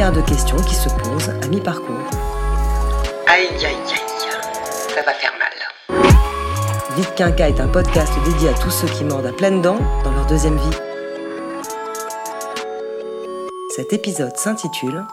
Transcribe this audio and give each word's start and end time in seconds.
De 0.00 0.22
questions 0.22 0.56
qui 0.56 0.74
se 0.74 0.88
posent 0.88 1.28
à 1.28 1.46
mi-parcours. 1.48 2.08
Aïe, 3.26 3.48
aïe, 3.54 3.66
aïe, 3.66 3.76
ça 4.88 5.02
va 5.02 5.12
faire 5.12 5.32
mal. 5.38 6.00
Vite 6.96 7.14
Quinca 7.14 7.50
est 7.50 7.60
un 7.60 7.68
podcast 7.68 8.10
dédié 8.24 8.48
à 8.48 8.54
tous 8.54 8.70
ceux 8.70 8.88
qui 8.88 9.04
mordent 9.04 9.26
à 9.26 9.32
pleines 9.32 9.60
dents 9.60 9.78
dans 10.02 10.10
leur 10.12 10.24
deuxième 10.24 10.56
vie. 10.56 10.76
Cet 13.76 13.92
épisode 13.92 14.34
s'intitule 14.38 15.04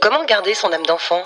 Comment 0.00 0.24
garder 0.24 0.54
son 0.54 0.68
âme 0.68 0.86
d'enfant? 0.86 1.22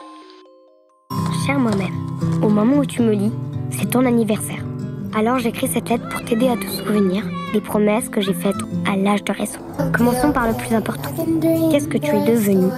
Cher 1.47 1.59
moi-même, 1.59 1.95
au 2.43 2.49
moment 2.49 2.79
où 2.79 2.87
tu 2.87 3.03
me 3.03 3.13
lis, 3.13 3.33
c'est 3.79 3.91
ton 3.91 4.07
anniversaire. 4.07 4.65
Alors 5.15 5.39
j'écris 5.39 5.69
cette 5.69 5.89
lettre 5.89 6.09
pour 6.09 6.25
t'aider 6.25 6.49
à 6.49 6.57
te 6.57 6.67
souvenir 6.67 7.25
des 7.53 7.61
promesses 7.61 8.09
que 8.09 8.21
j'ai 8.21 8.33
faites 8.33 8.55
à 8.87 8.97
l'âge 8.97 9.25
de 9.25 9.33
raison. 9.33 9.59
Commençons 9.93 10.33
par 10.33 10.47
le 10.47 10.55
plus 10.55 10.75
important. 10.75 11.11
Qu'est-ce 11.71 11.89
que 11.89 11.99
tu 11.99 12.11
es 12.15 12.25
devenue? 12.25 12.71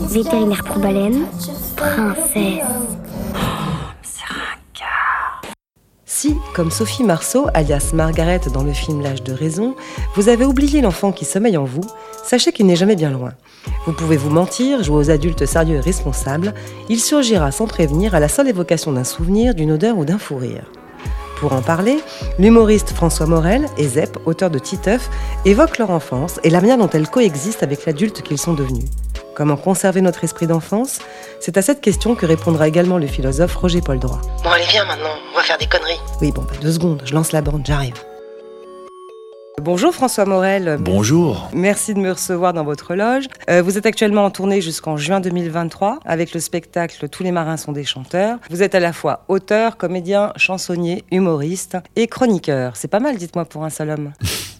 Vétérinaire 0.00 0.64
pour 0.64 0.78
baleine 0.78 1.26
Princesse 1.76 2.64
Si, 6.04 6.34
comme 6.54 6.70
Sophie 6.70 7.04
Marceau, 7.04 7.46
alias 7.54 7.92
Margaret 7.94 8.40
dans 8.52 8.64
le 8.64 8.72
film 8.72 9.00
L'âge 9.00 9.22
de 9.22 9.32
raison, 9.32 9.74
vous 10.16 10.28
avez 10.28 10.44
oublié 10.44 10.82
l'enfant 10.82 11.12
qui 11.12 11.24
sommeille 11.24 11.56
en 11.56 11.64
vous, 11.64 11.80
sachez 12.24 12.52
qu'il 12.52 12.66
n'est 12.66 12.76
jamais 12.76 12.96
bien 12.96 13.10
loin. 13.10 13.32
Vous 13.86 13.92
pouvez 13.92 14.18
vous 14.18 14.28
mentir, 14.28 14.82
jouer 14.82 14.96
aux 14.96 15.10
adultes 15.10 15.46
sérieux 15.46 15.76
et 15.76 15.80
responsables, 15.80 16.52
il 16.90 17.00
surgira 17.00 17.52
sans 17.52 17.66
prévenir 17.66 18.14
à 18.14 18.20
la 18.20 18.28
seule 18.28 18.48
évocation 18.48 18.92
d'un 18.92 19.04
souvenir, 19.04 19.54
d'une 19.54 19.72
odeur 19.72 19.96
ou 19.96 20.04
d'un 20.04 20.18
fou 20.18 20.36
rire. 20.36 20.64
Pour 21.40 21.54
en 21.54 21.62
parler, 21.62 22.00
l'humoriste 22.38 22.90
François 22.90 23.24
Morel 23.24 23.66
et 23.78 23.88
Zep, 23.88 24.18
auteur 24.26 24.50
de 24.50 24.58
Titeuf, 24.58 25.08
évoquent 25.46 25.78
leur 25.78 25.88
enfance 25.88 26.38
et 26.44 26.50
la 26.50 26.60
manière 26.60 26.76
dont 26.76 26.90
elle 26.90 27.08
coexiste 27.08 27.62
avec 27.62 27.86
l'adulte 27.86 28.20
qu'ils 28.20 28.38
sont 28.38 28.52
devenus. 28.52 28.84
Comment 29.34 29.56
conserver 29.56 30.02
notre 30.02 30.22
esprit 30.22 30.46
d'enfance? 30.46 30.98
C'est 31.40 31.56
à 31.56 31.62
cette 31.62 31.80
question 31.80 32.14
que 32.14 32.26
répondra 32.26 32.68
également 32.68 32.98
le 32.98 33.06
philosophe 33.06 33.54
Roger 33.54 33.80
Paul 33.80 33.98
Droit. 33.98 34.20
Bon, 34.44 34.50
allez, 34.50 34.66
viens 34.68 34.84
maintenant, 34.84 35.14
on 35.32 35.36
va 35.38 35.42
faire 35.42 35.56
des 35.56 35.66
conneries. 35.66 36.00
Oui, 36.20 36.30
bon, 36.30 36.42
bah, 36.42 36.52
deux 36.60 36.72
secondes, 36.72 37.02
je 37.06 37.14
lance 37.14 37.32
la 37.32 37.40
bande, 37.40 37.62
j'arrive. 37.64 37.94
Bonjour 39.60 39.94
François 39.94 40.24
Morel. 40.24 40.78
Bonjour. 40.80 41.50
Merci 41.52 41.92
de 41.92 41.98
me 41.98 42.12
recevoir 42.12 42.54
dans 42.54 42.64
votre 42.64 42.94
loge. 42.94 43.26
Euh, 43.50 43.60
vous 43.60 43.76
êtes 43.76 43.84
actuellement 43.84 44.24
en 44.24 44.30
tournée 44.30 44.62
jusqu'en 44.62 44.96
juin 44.96 45.20
2023 45.20 45.98
avec 46.06 46.32
le 46.32 46.40
spectacle 46.40 47.10
Tous 47.10 47.22
les 47.22 47.30
marins 47.30 47.58
sont 47.58 47.72
des 47.72 47.84
chanteurs. 47.84 48.38
Vous 48.48 48.62
êtes 48.62 48.74
à 48.74 48.80
la 48.80 48.94
fois 48.94 49.24
auteur, 49.28 49.76
comédien, 49.76 50.32
chansonnier, 50.36 51.04
humoriste 51.12 51.76
et 51.94 52.06
chroniqueur. 52.06 52.74
C'est 52.76 52.88
pas 52.88 53.00
mal, 53.00 53.16
dites-moi, 53.16 53.44
pour 53.44 53.64
un 53.64 53.70
seul 53.70 53.90
homme. 53.90 54.12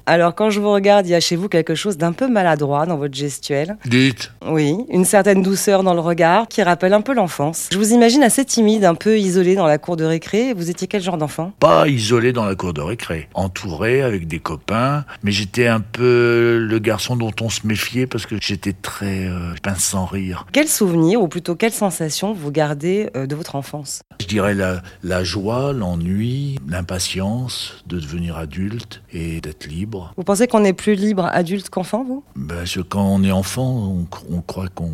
Alors 0.07 0.35
quand 0.35 0.51
je 0.51 0.61
vous 0.61 0.73
regarde, 0.73 1.07
il 1.07 1.11
y 1.11 1.15
a 1.15 1.21
chez 1.21 1.37
vous 1.37 1.49
quelque 1.49 1.75
chose 1.75 1.97
d'un 1.97 2.13
peu 2.13 2.29
maladroit 2.29 2.87
dans 2.87 2.97
votre 2.97 3.15
gestuelle. 3.15 3.77
Dites. 3.87 4.33
Oui, 4.47 4.77
une 4.89 5.05
certaine 5.05 5.43
douceur 5.43 5.83
dans 5.83 5.95
le 5.95 6.01
regard 6.01 6.49
qui 6.49 6.63
rappelle 6.63 6.93
un 6.93 7.01
peu 7.01 7.15
l'enfance. 7.15 7.69
Je 7.73 7.79
vous 7.79 7.93
imagine 7.93 8.23
assez 8.23 8.45
timide, 8.45 8.85
un 8.85 8.95
peu 8.95 9.19
isolé 9.19 9.55
dans 9.55 9.67
la 9.67 9.79
cour 9.79 9.97
de 9.97 10.05
récré. 10.05 10.55
Vous 10.55 10.71
étiez 10.71 10.87
quel 10.87 11.03
genre 11.03 11.19
d'enfant? 11.19 11.53
Pas 11.61 11.89
isolé 11.89 12.33
dans 12.33 12.45
la 12.45 12.55
cour 12.55 12.73
de 12.73 12.81
récré, 12.81 13.29
entouré 13.35 14.03
avec 14.03 14.27
des 14.27 14.39
copains, 14.39 15.05
mais 15.23 15.33
j'étais 15.33 15.67
un 15.67 15.81
peu 15.81 16.59
le 16.59 16.79
garçon 16.79 17.17
dont 17.17 17.33
on 17.41 17.49
se 17.49 17.67
méfiait 17.67 18.07
parce 18.07 18.27
que 18.27 18.37
j'étais 18.41 18.73
très 18.73 19.27
euh, 19.27 19.55
pince 19.63 19.85
sans 19.85 20.07
rire. 20.07 20.47
Quel 20.53 20.69
souvenir, 20.69 21.21
ou 21.21 21.29
plutôt 21.29 21.55
quelle 21.55 21.73
sensation 21.73 22.33
vous 22.33 22.51
gardez 22.51 23.11
euh, 23.17 23.27
de 23.27 23.35
votre 23.35 23.57
enfance? 23.57 24.01
Je 24.21 24.27
dirais 24.27 24.55
la, 24.55 24.83
la 25.03 25.25
joie, 25.25 25.73
l'ennui, 25.73 26.59
l'impatience 26.69 27.83
de 27.87 27.99
devenir 27.99 28.37
adulte 28.37 29.03
et 29.13 29.41
d'être 29.41 29.67
libre. 29.67 29.90
Vous 30.17 30.25
pensez 30.25 30.47
qu'on 30.47 30.65
est 30.65 30.73
plus 30.73 30.95
libre 30.95 31.29
adulte 31.33 31.69
qu'enfant, 31.71 32.05
vous? 32.05 32.23
Ben, 32.37 32.57
parce 32.57 32.75
que 32.75 32.81
quand 32.81 33.05
on 33.07 33.23
est 33.25 33.31
enfant, 33.33 33.67
on, 33.69 34.07
on 34.37 34.41
croit 34.41 34.69
qu'on 34.69 34.91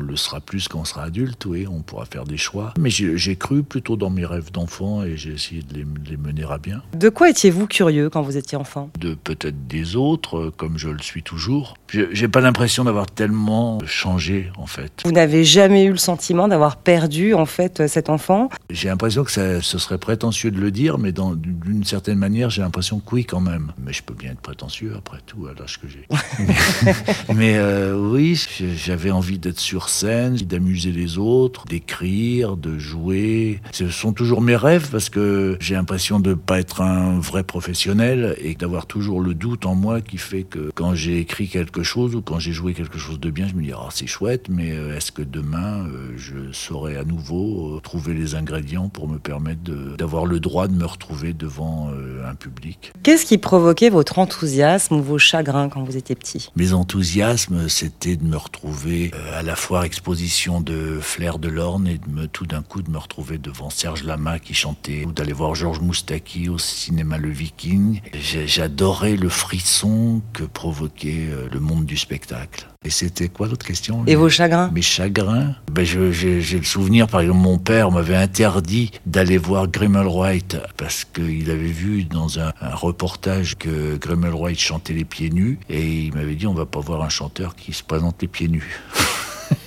le 0.00 0.16
sera 0.16 0.40
plus 0.40 0.68
quand 0.68 0.80
on 0.80 0.84
sera 0.84 1.04
adulte, 1.04 1.44
oui, 1.46 1.66
on 1.68 1.80
pourra 1.82 2.04
faire 2.06 2.24
des 2.24 2.36
choix. 2.36 2.72
Mais 2.78 2.90
j'ai 2.90 3.36
cru 3.36 3.62
plutôt 3.62 3.96
dans 3.96 4.10
mes 4.10 4.24
rêves 4.24 4.52
d'enfant 4.52 5.02
et 5.02 5.16
j'ai 5.16 5.32
essayé 5.32 5.62
de 5.62 5.74
les, 5.74 5.84
de 5.84 6.10
les 6.10 6.16
mener 6.16 6.44
à 6.50 6.58
bien. 6.58 6.82
De 6.94 7.08
quoi 7.08 7.30
étiez-vous 7.30 7.66
curieux 7.66 8.08
quand 8.10 8.22
vous 8.22 8.36
étiez 8.36 8.56
enfant? 8.56 8.90
De 8.98 9.14
peut-être 9.14 9.66
des 9.66 9.96
autres, 9.96 10.36
euh, 10.38 10.52
comme 10.56 10.78
je 10.78 10.88
le 10.88 11.00
suis 11.02 11.22
toujours. 11.22 11.74
Je- 11.88 12.12
J'ai 12.12 12.28
pas 12.28 12.40
l'impression 12.40 12.84
d'avoir 12.84 13.06
tellement 13.06 13.78
changé, 13.86 14.50
en 14.56 14.66
fait. 14.66 15.02
Vous 15.04 15.12
n'avez 15.12 15.44
jamais 15.44 15.84
eu 15.84 15.90
le 15.90 15.96
sentiment 15.96 16.46
d'avoir 16.48 16.76
perdu, 16.76 17.34
en 17.34 17.46
fait, 17.46 17.80
euh, 17.80 17.88
cet 17.88 18.10
enfant? 18.10 18.48
J'ai 18.70 18.88
l'impression 18.88 19.24
que 19.24 19.32
ça, 19.32 19.60
ce 19.60 19.78
serait 19.78 19.98
prétentieux 19.98 20.50
de 20.50 20.60
le 20.60 20.70
dire, 20.70 20.98
mais 20.98 21.12
d'une 21.12 21.84
certaine 21.84 22.18
manière, 22.18 22.50
j'ai 22.50 22.62
l'impression 22.62 23.00
que 23.00 23.14
oui, 23.14 23.24
quand 23.24 23.40
même. 23.40 23.72
Mais 23.84 23.92
je 23.92 24.02
peux 24.02 24.14
bien 24.14 24.34
prétentieux, 24.40 24.94
après 24.96 25.18
tout, 25.26 25.46
à 25.46 25.58
l'âge 25.58 25.80
que 25.80 25.88
j'ai. 25.88 26.06
mais 27.34 27.54
euh, 27.58 27.98
oui, 27.98 28.40
j'avais 28.76 29.10
envie 29.10 29.38
d'être 29.38 29.60
sur 29.60 29.88
scène, 29.88 30.36
d'amuser 30.36 30.92
les 30.92 31.18
autres, 31.18 31.64
d'écrire, 31.66 32.56
de 32.56 32.78
jouer. 32.78 33.60
Ce 33.72 33.88
sont 33.88 34.12
toujours 34.12 34.40
mes 34.40 34.56
rêves, 34.56 34.88
parce 34.90 35.08
que 35.08 35.56
j'ai 35.60 35.74
l'impression 35.74 36.20
de 36.20 36.34
pas 36.34 36.60
être 36.60 36.80
un 36.80 37.18
vrai 37.18 37.42
professionnel 37.42 38.36
et 38.40 38.54
d'avoir 38.54 38.86
toujours 38.86 39.20
le 39.20 39.34
doute 39.34 39.66
en 39.66 39.74
moi 39.74 40.00
qui 40.00 40.18
fait 40.18 40.42
que 40.42 40.70
quand 40.74 40.94
j'ai 40.94 41.18
écrit 41.18 41.48
quelque 41.48 41.82
chose 41.82 42.14
ou 42.14 42.22
quand 42.22 42.38
j'ai 42.38 42.52
joué 42.52 42.74
quelque 42.74 42.98
chose 42.98 43.20
de 43.20 43.30
bien, 43.30 43.48
je 43.48 43.54
me 43.54 43.62
dis, 43.62 43.72
oh, 43.74 43.88
c'est 43.90 44.06
chouette, 44.06 44.48
mais 44.48 44.72
euh, 44.72 44.96
est-ce 44.96 45.12
que 45.12 45.22
demain, 45.22 45.86
euh, 45.86 46.12
je 46.16 46.52
saurai 46.52 46.96
à 46.96 47.04
nouveau 47.04 47.80
trouver 47.82 48.14
les 48.14 48.34
ingrédients 48.34 48.88
pour 48.88 49.08
me 49.08 49.18
permettre 49.18 49.62
d'avoir 49.96 50.26
le 50.26 50.40
droit 50.40 50.68
de 50.68 50.74
me 50.74 50.84
retrouver 50.84 51.32
devant 51.32 51.90
un 52.26 52.34
public? 52.34 52.92
Qu'est-ce 53.02 53.26
qui 53.26 53.38
provoquait 53.38 53.90
votre 53.90 54.18
enthousiasme 54.26 54.96
ou 54.96 55.02
vos 55.02 55.18
chagrins 55.18 55.68
quand 55.68 55.84
vous 55.84 55.96
étiez 55.96 56.16
petit? 56.16 56.50
Mes 56.56 56.72
enthousiasmes, 56.72 57.68
c'était 57.68 58.16
de 58.16 58.24
me 58.24 58.36
retrouver 58.36 59.12
euh, 59.14 59.38
à 59.38 59.42
la 59.42 59.54
foire 59.54 59.84
exposition 59.84 60.60
de 60.60 60.98
Flair 61.00 61.38
de 61.38 61.48
l'Orne 61.48 61.86
et 61.86 61.98
de 61.98 62.08
me, 62.10 62.26
tout 62.26 62.44
d'un 62.44 62.62
coup 62.62 62.82
de 62.82 62.90
me 62.90 62.98
retrouver 62.98 63.38
devant 63.38 63.70
Serge 63.70 64.02
Lama 64.02 64.40
qui 64.40 64.52
chantait 64.52 65.04
ou 65.06 65.12
d'aller 65.12 65.32
voir 65.32 65.54
Georges 65.54 65.80
Moustaki 65.80 66.48
au 66.48 66.58
cinéma 66.58 67.18
Le 67.18 67.30
Viking. 67.30 68.00
J'adorais 68.14 69.14
le 69.14 69.28
frisson 69.28 70.20
que 70.32 70.42
provoquait 70.42 71.28
euh, 71.30 71.48
le 71.52 71.60
monde 71.60 71.86
du 71.86 71.96
spectacle. 71.96 72.66
Et 72.86 72.90
c'était 72.90 73.26
quoi 73.28 73.48
l'autre 73.48 73.66
question 73.66 74.04
Et 74.06 74.14
vos 74.14 74.28
chagrins? 74.28 74.70
Mes 74.72 74.80
chagrins? 74.80 75.56
Ben 75.72 75.84
J'ai 75.84 76.12
j'ai 76.12 76.58
le 76.58 76.64
souvenir, 76.64 77.08
par 77.08 77.20
exemple, 77.20 77.40
mon 77.40 77.58
père 77.58 77.90
m'avait 77.90 78.14
interdit 78.14 78.92
d'aller 79.06 79.38
voir 79.38 79.66
White 80.06 80.56
parce 80.76 81.04
qu'il 81.04 81.50
avait 81.50 81.66
vu 81.66 82.04
dans 82.04 82.38
un, 82.38 82.52
un 82.60 82.74
reportage 82.76 83.56
que 83.58 83.96
White 84.34 84.60
chantait 84.60 84.92
les 84.92 85.04
pieds 85.04 85.30
nus 85.30 85.58
et 85.68 86.04
il 86.04 86.14
m'avait 86.14 86.36
dit 86.36 86.46
on 86.46 86.54
va 86.54 86.64
pas 86.64 86.78
voir 86.78 87.02
un 87.02 87.08
chanteur 87.08 87.56
qui 87.56 87.72
se 87.72 87.82
présente 87.82 88.22
les 88.22 88.28
pieds 88.28 88.46
nus. 88.46 88.78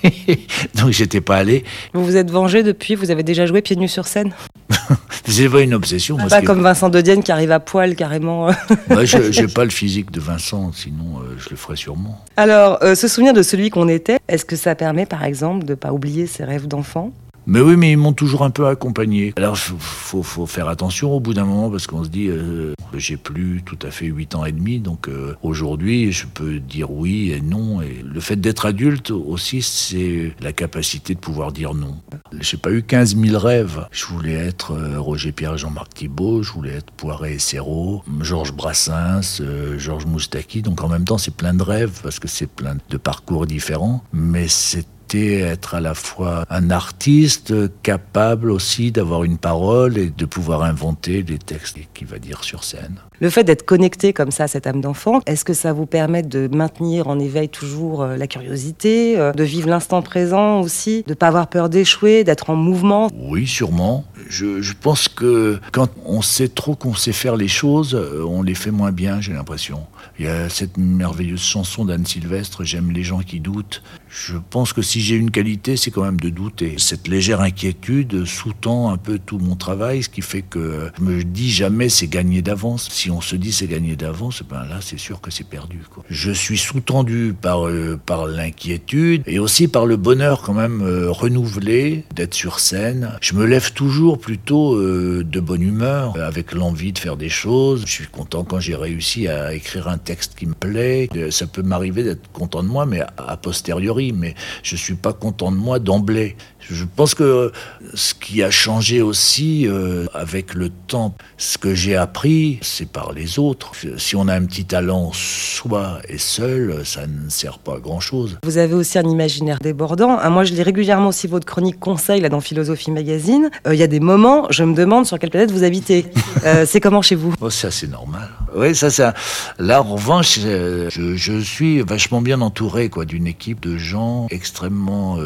Donc 0.75 0.91
j'étais 0.91 1.21
pas 1.21 1.37
allé. 1.37 1.63
Vous 1.93 2.03
vous 2.03 2.15
êtes 2.17 2.29
vengé 2.31 2.63
depuis 2.63 2.95
Vous 2.95 3.11
avez 3.11 3.23
déjà 3.23 3.45
joué 3.45 3.61
pieds 3.61 3.75
nus 3.75 3.87
sur 3.89 4.07
scène? 4.07 4.31
C'est 5.27 5.49
pas 5.49 5.61
une 5.61 5.73
obsession. 5.73 6.17
parce 6.17 6.29
Pas 6.29 6.41
que- 6.41 6.45
comme 6.47 6.61
Vincent 6.61 6.89
de 6.89 7.01
Dienne 7.01 7.21
qui 7.23 7.31
arrive 7.31 7.51
à 7.51 7.59
poil 7.59 7.95
carrément. 7.95 8.47
Ouais, 8.47 8.53
je- 9.05 9.31
j'ai 9.31 9.47
pas 9.47 9.63
le 9.63 9.69
physique 9.69 10.11
de 10.11 10.19
Vincent, 10.19 10.71
sinon 10.73 11.19
euh, 11.21 11.35
je 11.37 11.49
le 11.49 11.55
ferais 11.55 11.75
sûrement. 11.75 12.23
Alors, 12.37 12.79
euh, 12.83 12.95
se 12.95 13.07
souvenir 13.07 13.33
de 13.33 13.41
celui 13.43 13.69
qu'on 13.69 13.87
était, 13.87 14.17
est-ce 14.27 14.45
que 14.45 14.55
ça 14.55 14.75
permet 14.75 15.05
par 15.05 15.23
exemple 15.23 15.65
de 15.65 15.75
pas 15.75 15.91
oublier 15.91 16.25
ses 16.27 16.43
rêves 16.43 16.67
d'enfant? 16.67 17.11
Mais 17.49 17.61
oui, 17.61 17.77
mais 17.77 17.93
ils 17.93 17.97
m'ont 17.97 18.13
toujours 18.13 18.43
un 18.43 18.51
peu 18.51 18.67
accompagné. 18.67 19.33
Alors, 19.35 19.57
faut, 19.57 20.21
faut, 20.21 20.45
faire 20.45 20.67
attention 20.67 21.11
au 21.11 21.19
bout 21.19 21.33
d'un 21.33 21.45
moment 21.45 21.71
parce 21.71 21.87
qu'on 21.87 22.03
se 22.03 22.09
dit, 22.09 22.27
euh, 22.27 22.73
j'ai 22.95 23.17
plus 23.17 23.63
tout 23.65 23.79
à 23.81 23.89
fait 23.89 24.05
8 24.05 24.35
ans 24.35 24.45
et 24.45 24.51
demi, 24.51 24.79
donc 24.79 25.07
euh, 25.07 25.35
aujourd'hui, 25.41 26.11
je 26.11 26.27
peux 26.27 26.59
dire 26.59 26.91
oui 26.91 27.31
et 27.31 27.41
non. 27.41 27.81
Et 27.81 28.03
le 28.05 28.19
fait 28.19 28.35
d'être 28.35 28.67
adulte 28.67 29.09
aussi, 29.09 29.63
c'est 29.63 30.35
la 30.41 30.53
capacité 30.53 31.15
de 31.15 31.19
pouvoir 31.19 31.51
dire 31.51 31.73
non. 31.73 31.97
J'ai 32.39 32.57
pas 32.57 32.71
eu 32.71 32.83
15 32.83 33.17
000 33.17 33.39
rêves. 33.39 33.87
Je 33.91 34.05
voulais 34.05 34.33
être 34.33 34.73
euh, 34.73 34.99
Roger 34.99 35.31
Pierre 35.31 35.57
Jean-Marc 35.57 35.95
Thibault, 35.95 36.43
je 36.43 36.51
voulais 36.51 36.73
être 36.73 36.91
Poiret 36.91 37.33
et 37.33 37.39
Serrault, 37.39 38.03
Georges 38.21 38.53
Brassens, 38.53 39.41
euh, 39.41 39.79
Georges 39.79 40.05
Moustaki. 40.05 40.61
Donc 40.61 40.83
en 40.83 40.87
même 40.87 41.05
temps, 41.05 41.17
c'est 41.17 41.35
plein 41.35 41.55
de 41.55 41.63
rêves 41.63 41.99
parce 42.03 42.19
que 42.19 42.27
c'est 42.27 42.47
plein 42.47 42.77
de 42.89 42.97
parcours 42.97 43.47
différents, 43.47 44.03
mais 44.13 44.47
c'est 44.47 44.85
souhaité 45.09 45.39
être 45.39 45.75
à 45.75 45.81
la 45.81 45.93
fois 45.93 46.45
un 46.49 46.69
artiste 46.69 47.53
capable 47.81 48.51
aussi 48.51 48.91
d'avoir 48.91 49.23
une 49.23 49.37
parole 49.37 49.97
et 49.97 50.09
de 50.09 50.25
pouvoir 50.25 50.63
inventer 50.63 51.23
des 51.23 51.37
textes 51.37 51.77
qu'il 51.93 52.07
va 52.07 52.19
dire 52.19 52.43
sur 52.43 52.63
scène. 52.63 52.99
Le 53.19 53.29
fait 53.29 53.43
d'être 53.43 53.65
connecté 53.65 54.13
comme 54.13 54.31
ça 54.31 54.43
à 54.45 54.47
cette 54.47 54.67
âme 54.67 54.81
d'enfant, 54.81 55.21
est-ce 55.25 55.43
que 55.43 55.53
ça 55.53 55.73
vous 55.73 55.85
permet 55.85 56.23
de 56.23 56.49
maintenir 56.53 57.07
en 57.07 57.19
éveil 57.19 57.49
toujours 57.49 58.03
euh, 58.03 58.17
la 58.17 58.27
curiosité, 58.27 59.19
euh, 59.19 59.31
de 59.33 59.43
vivre 59.43 59.69
l'instant 59.69 60.01
présent 60.01 60.61
aussi, 60.61 61.03
de 61.05 61.11
ne 61.11 61.15
pas 61.15 61.27
avoir 61.27 61.47
peur 61.47 61.69
d'échouer, 61.69 62.23
d'être 62.23 62.49
en 62.49 62.55
mouvement? 62.55 63.09
Oui, 63.13 63.45
sûrement. 63.45 64.05
Je, 64.29 64.61
je, 64.61 64.73
pense 64.79 65.07
que 65.07 65.59
quand 65.71 65.89
on 66.05 66.21
sait 66.21 66.47
trop 66.47 66.75
qu'on 66.75 66.93
sait 66.93 67.11
faire 67.11 67.35
les 67.35 67.47
choses, 67.47 67.95
euh, 67.95 68.23
on 68.25 68.41
les 68.41 68.55
fait 68.55 68.71
moins 68.71 68.91
bien, 68.91 69.21
j'ai 69.21 69.33
l'impression. 69.33 69.81
Il 70.19 70.25
y 70.25 70.27
a 70.27 70.49
cette 70.49 70.77
merveilleuse 70.77 71.41
chanson 71.41 71.85
d'Anne 71.85 72.05
Sylvestre, 72.05 72.65
J'aime 72.65 72.91
les 72.91 73.03
gens 73.03 73.19
qui 73.19 73.39
doutent. 73.39 73.81
Je 74.09 74.35
pense 74.49 74.73
que 74.73 74.81
si 74.81 74.99
j'ai 74.99 75.15
une 75.15 75.31
qualité, 75.31 75.77
c'est 75.77 75.91
quand 75.91 76.03
même 76.03 76.19
de 76.19 76.29
douter. 76.29 76.75
Cette 76.77 77.07
légère 77.07 77.39
inquiétude 77.39 78.25
sous-tend 78.25 78.89
un 78.89 78.97
peu 78.97 79.17
tout 79.17 79.39
mon 79.39 79.55
travail, 79.55 80.03
ce 80.03 80.09
qui 80.09 80.21
fait 80.21 80.41
que 80.41 80.91
je 80.97 81.03
me 81.03 81.23
dis 81.23 81.49
jamais 81.49 81.87
c'est 81.87 82.07
gagné 82.07 82.41
d'avance. 82.41 82.89
Si 82.91 83.09
on 83.09 83.21
se 83.21 83.37
dit 83.37 83.53
c'est 83.53 83.67
gagné 83.67 83.95
d'avance, 83.95 84.43
ben 84.43 84.65
là 84.65 84.79
c'est 84.81 84.99
sûr 84.99 85.21
que 85.21 85.31
c'est 85.31 85.47
perdu. 85.47 85.79
Je 86.09 86.31
suis 86.31 86.57
sous-tendu 86.57 87.33
par, 87.39 87.67
euh, 87.67 87.97
par 88.03 88.25
l'inquiétude 88.25 89.23
et 89.25 89.39
aussi 89.39 89.69
par 89.69 89.85
le 89.85 89.95
bonheur 89.95 90.41
quand 90.41 90.53
même 90.53 90.81
euh, 90.81 91.09
renouvelé 91.09 92.03
d'être 92.13 92.33
sur 92.33 92.59
scène. 92.59 93.13
Je 93.21 93.35
me 93.35 93.45
lève 93.45 93.71
toujours 93.71 94.19
plutôt 94.19 94.75
euh, 94.75 95.23
de 95.23 95.39
bonne 95.39 95.61
humeur, 95.61 96.17
avec 96.19 96.51
l'envie 96.51 96.91
de 96.91 96.99
faire 96.99 97.15
des 97.15 97.29
choses. 97.29 97.83
Je 97.85 97.91
suis 97.91 98.07
content 98.07 98.43
quand 98.43 98.59
j'ai 98.59 98.75
réussi 98.75 99.29
à 99.29 99.53
écrire 99.53 99.87
un 99.87 99.97
texte 100.09 100.33
qui 100.33 100.47
me 100.47 100.55
plaît. 100.55 101.07
Ça 101.29 101.45
peut 101.45 101.61
m'arriver 101.61 102.03
d'être 102.03 102.31
content 102.31 102.63
de 102.63 102.67
moi, 102.67 102.87
mais 102.87 103.01
a 103.17 103.37
posteriori. 103.37 104.11
Mais 104.11 104.33
je 104.63 104.75
suis 104.75 104.95
pas 104.95 105.13
content 105.13 105.51
de 105.51 105.57
moi 105.57 105.77
d'emblée. 105.77 106.35
Je 106.71 106.85
pense 106.85 107.15
que 107.15 107.51
ce 107.95 108.13
qui 108.13 108.43
a 108.43 108.51
changé 108.51 109.01
aussi 109.01 109.67
euh, 109.67 110.05
avec 110.13 110.53
le 110.53 110.69
temps, 110.69 111.15
ce 111.37 111.57
que 111.57 111.73
j'ai 111.73 111.95
appris, 111.95 112.59
c'est 112.61 112.87
par 112.87 113.11
les 113.11 113.39
autres. 113.39 113.71
Si 113.97 114.15
on 114.15 114.27
a 114.27 114.35
un 114.35 114.45
petit 114.45 114.65
talent 114.65 115.11
soi 115.13 115.99
et 116.07 116.19
seul, 116.19 116.81
ça 116.85 117.07
ne 117.07 117.29
sert 117.29 117.57
pas 117.57 117.77
à 117.77 117.79
grand-chose. 117.79 118.37
Vous 118.43 118.57
avez 118.59 118.75
aussi 118.75 118.99
un 118.99 119.03
imaginaire 119.09 119.57
débordant. 119.59 120.17
Ah, 120.21 120.29
moi, 120.29 120.43
je 120.43 120.53
lis 120.53 120.61
régulièrement 120.61 121.07
aussi 121.07 121.25
votre 121.25 121.45
chronique 121.47 121.79
conseil 121.79 122.21
là, 122.21 122.29
dans 122.29 122.41
Philosophie 122.41 122.91
Magazine. 122.91 123.49
Euh, 123.65 123.73
il 123.73 123.79
y 123.79 123.83
a 123.83 123.87
des 123.87 123.99
moments, 123.99 124.45
je 124.51 124.63
me 124.63 124.75
demande 124.75 125.07
sur 125.07 125.17
quelle 125.17 125.31
planète 125.31 125.51
vous 125.51 125.63
habitez. 125.63 126.05
Euh, 126.45 126.65
c'est 126.65 126.79
comment 126.79 127.01
chez 127.01 127.15
vous? 127.15 127.33
Oh, 127.41 127.49
Ça, 127.49 127.69
c'est 127.69 127.89
normal. 127.89 128.29
Oui, 128.55 128.73
ça, 128.73 128.89
ça. 128.89 129.13
Là, 129.57 129.81
en 129.81 129.95
revanche, 129.95 130.39
je, 130.39 130.87
je 131.15 131.39
suis 131.39 131.81
vachement 131.81 132.21
bien 132.21 132.39
entouré 132.39 132.87
quoi, 132.87 133.03
d'une 133.03 133.27
équipe 133.27 133.59
de 133.59 133.77
gens 133.77 134.27
extrêmement 134.29 135.17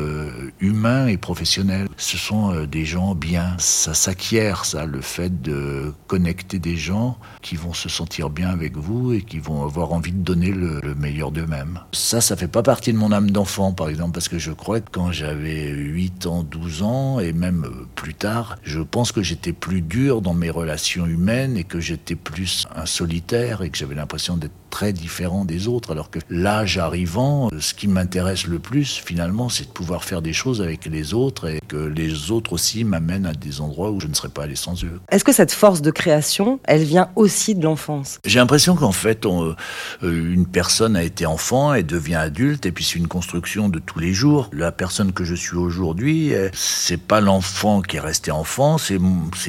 humains 0.59 1.05
et 1.05 1.17
professionnels. 1.17 1.32
Ce 1.97 2.17
sont 2.17 2.53
euh, 2.53 2.67
des 2.67 2.85
gens 2.85 3.15
bien. 3.15 3.55
Ça 3.57 3.93
s'acquiert, 3.93 4.65
ça, 4.65 4.85
le 4.85 5.01
fait 5.01 5.41
de 5.41 5.93
connecter 6.07 6.59
des 6.59 6.75
gens 6.75 7.17
qui 7.41 7.55
vont 7.55 7.73
se 7.73 7.89
sentir 7.89 8.29
bien 8.29 8.49
avec 8.49 8.77
vous 8.77 9.13
et 9.13 9.21
qui 9.21 9.39
vont 9.39 9.63
avoir 9.63 9.93
envie 9.93 10.11
de 10.11 10.23
donner 10.23 10.51
le, 10.51 10.81
meilleur 10.95 11.31
d'eux-mêmes. 11.31 11.79
Ça, 11.91 12.21
ça 12.21 12.35
fait 12.35 12.47
pas 12.47 12.63
partie 12.63 12.93
de 12.93 12.97
mon 12.97 13.11
âme 13.11 13.31
d'enfant, 13.31 13.73
par 13.73 13.89
exemple, 13.89 14.13
parce 14.13 14.29
que 14.29 14.37
je 14.37 14.51
crois 14.51 14.79
que 14.79 14.89
quand 14.91 15.11
j'avais 15.11 15.69
8 15.69 16.27
ans, 16.27 16.43
12 16.43 16.83
ans, 16.83 17.19
et 17.19 17.33
même 17.33 17.65
euh, 17.65 17.87
plus 17.95 18.13
tard, 18.13 18.57
je 18.63 18.79
pense 18.79 19.11
que 19.11 19.23
j'étais 19.23 19.53
plus 19.53 19.81
dur 19.81 20.21
dans 20.21 20.33
mes 20.33 20.49
relations 20.49 21.05
humaines 21.05 21.57
et 21.57 21.63
que 21.63 21.79
j'étais 21.79 22.15
plus 22.15 22.67
un 22.75 22.85
solitaire 22.85 23.61
et 23.61 23.69
que 23.69 23.77
j'avais 23.77 23.95
l'impression 23.95 24.37
d'être 24.37 24.53
très 24.69 24.91
différent 24.91 25.45
des 25.45 25.67
autres, 25.67 25.91
alors 25.91 26.09
que 26.09 26.17
l'âge 26.31 26.79
arrivant, 26.79 27.49
ce 27.59 27.75
qui 27.75 27.87
m'intéresse 27.87 28.47
le 28.47 28.57
plus, 28.57 28.95
finalement, 29.05 29.47
c'est 29.47 29.65
de 29.65 29.69
pouvoir 29.69 30.03
faire 30.03 30.23
des 30.23 30.33
choses 30.33 30.63
avec 30.63 30.85
les 30.85 31.12
autres 31.12 31.12
et 31.47 31.59
que 31.67 31.77
les 31.77 32.31
autres 32.31 32.53
aussi 32.53 32.83
m'amènent 32.83 33.25
à 33.25 33.33
des 33.33 33.61
endroits 33.61 33.91
où 33.91 33.99
je 33.99 34.07
ne 34.07 34.13
serais 34.13 34.29
pas 34.29 34.43
allé 34.43 34.55
sans 34.55 34.83
eux. 34.83 34.99
Est-ce 35.11 35.23
que 35.23 35.31
cette 35.31 35.51
force 35.51 35.81
de 35.81 35.91
création, 35.91 36.59
elle 36.63 36.83
vient 36.83 37.09
aussi 37.15 37.55
de 37.55 37.63
l'enfance? 37.63 38.19
J'ai 38.25 38.39
l'impression 38.39 38.75
qu'en 38.75 38.91
fait, 38.91 39.25
on, 39.25 39.55
euh, 40.03 40.33
une 40.33 40.45
personne 40.45 40.95
a 40.95 41.03
été 41.03 41.25
enfant 41.25 41.73
et 41.73 41.83
devient 41.83 42.15
adulte, 42.15 42.65
et 42.65 42.71
puis 42.71 42.83
c'est 42.83 42.99
une 42.99 43.07
construction 43.07 43.69
de 43.69 43.79
tous 43.79 43.99
les 43.99 44.13
jours. 44.13 44.49
La 44.53 44.71
personne 44.71 45.11
que 45.11 45.23
je 45.23 45.35
suis 45.35 45.57
aujourd'hui, 45.57 46.33
euh, 46.33 46.49
c'est 46.53 47.01
pas 47.01 47.21
l'enfant 47.21 47.81
qui 47.81 47.97
est 47.97 48.01
resté 48.01 48.31
enfant, 48.31 48.77
c'est 48.77 48.99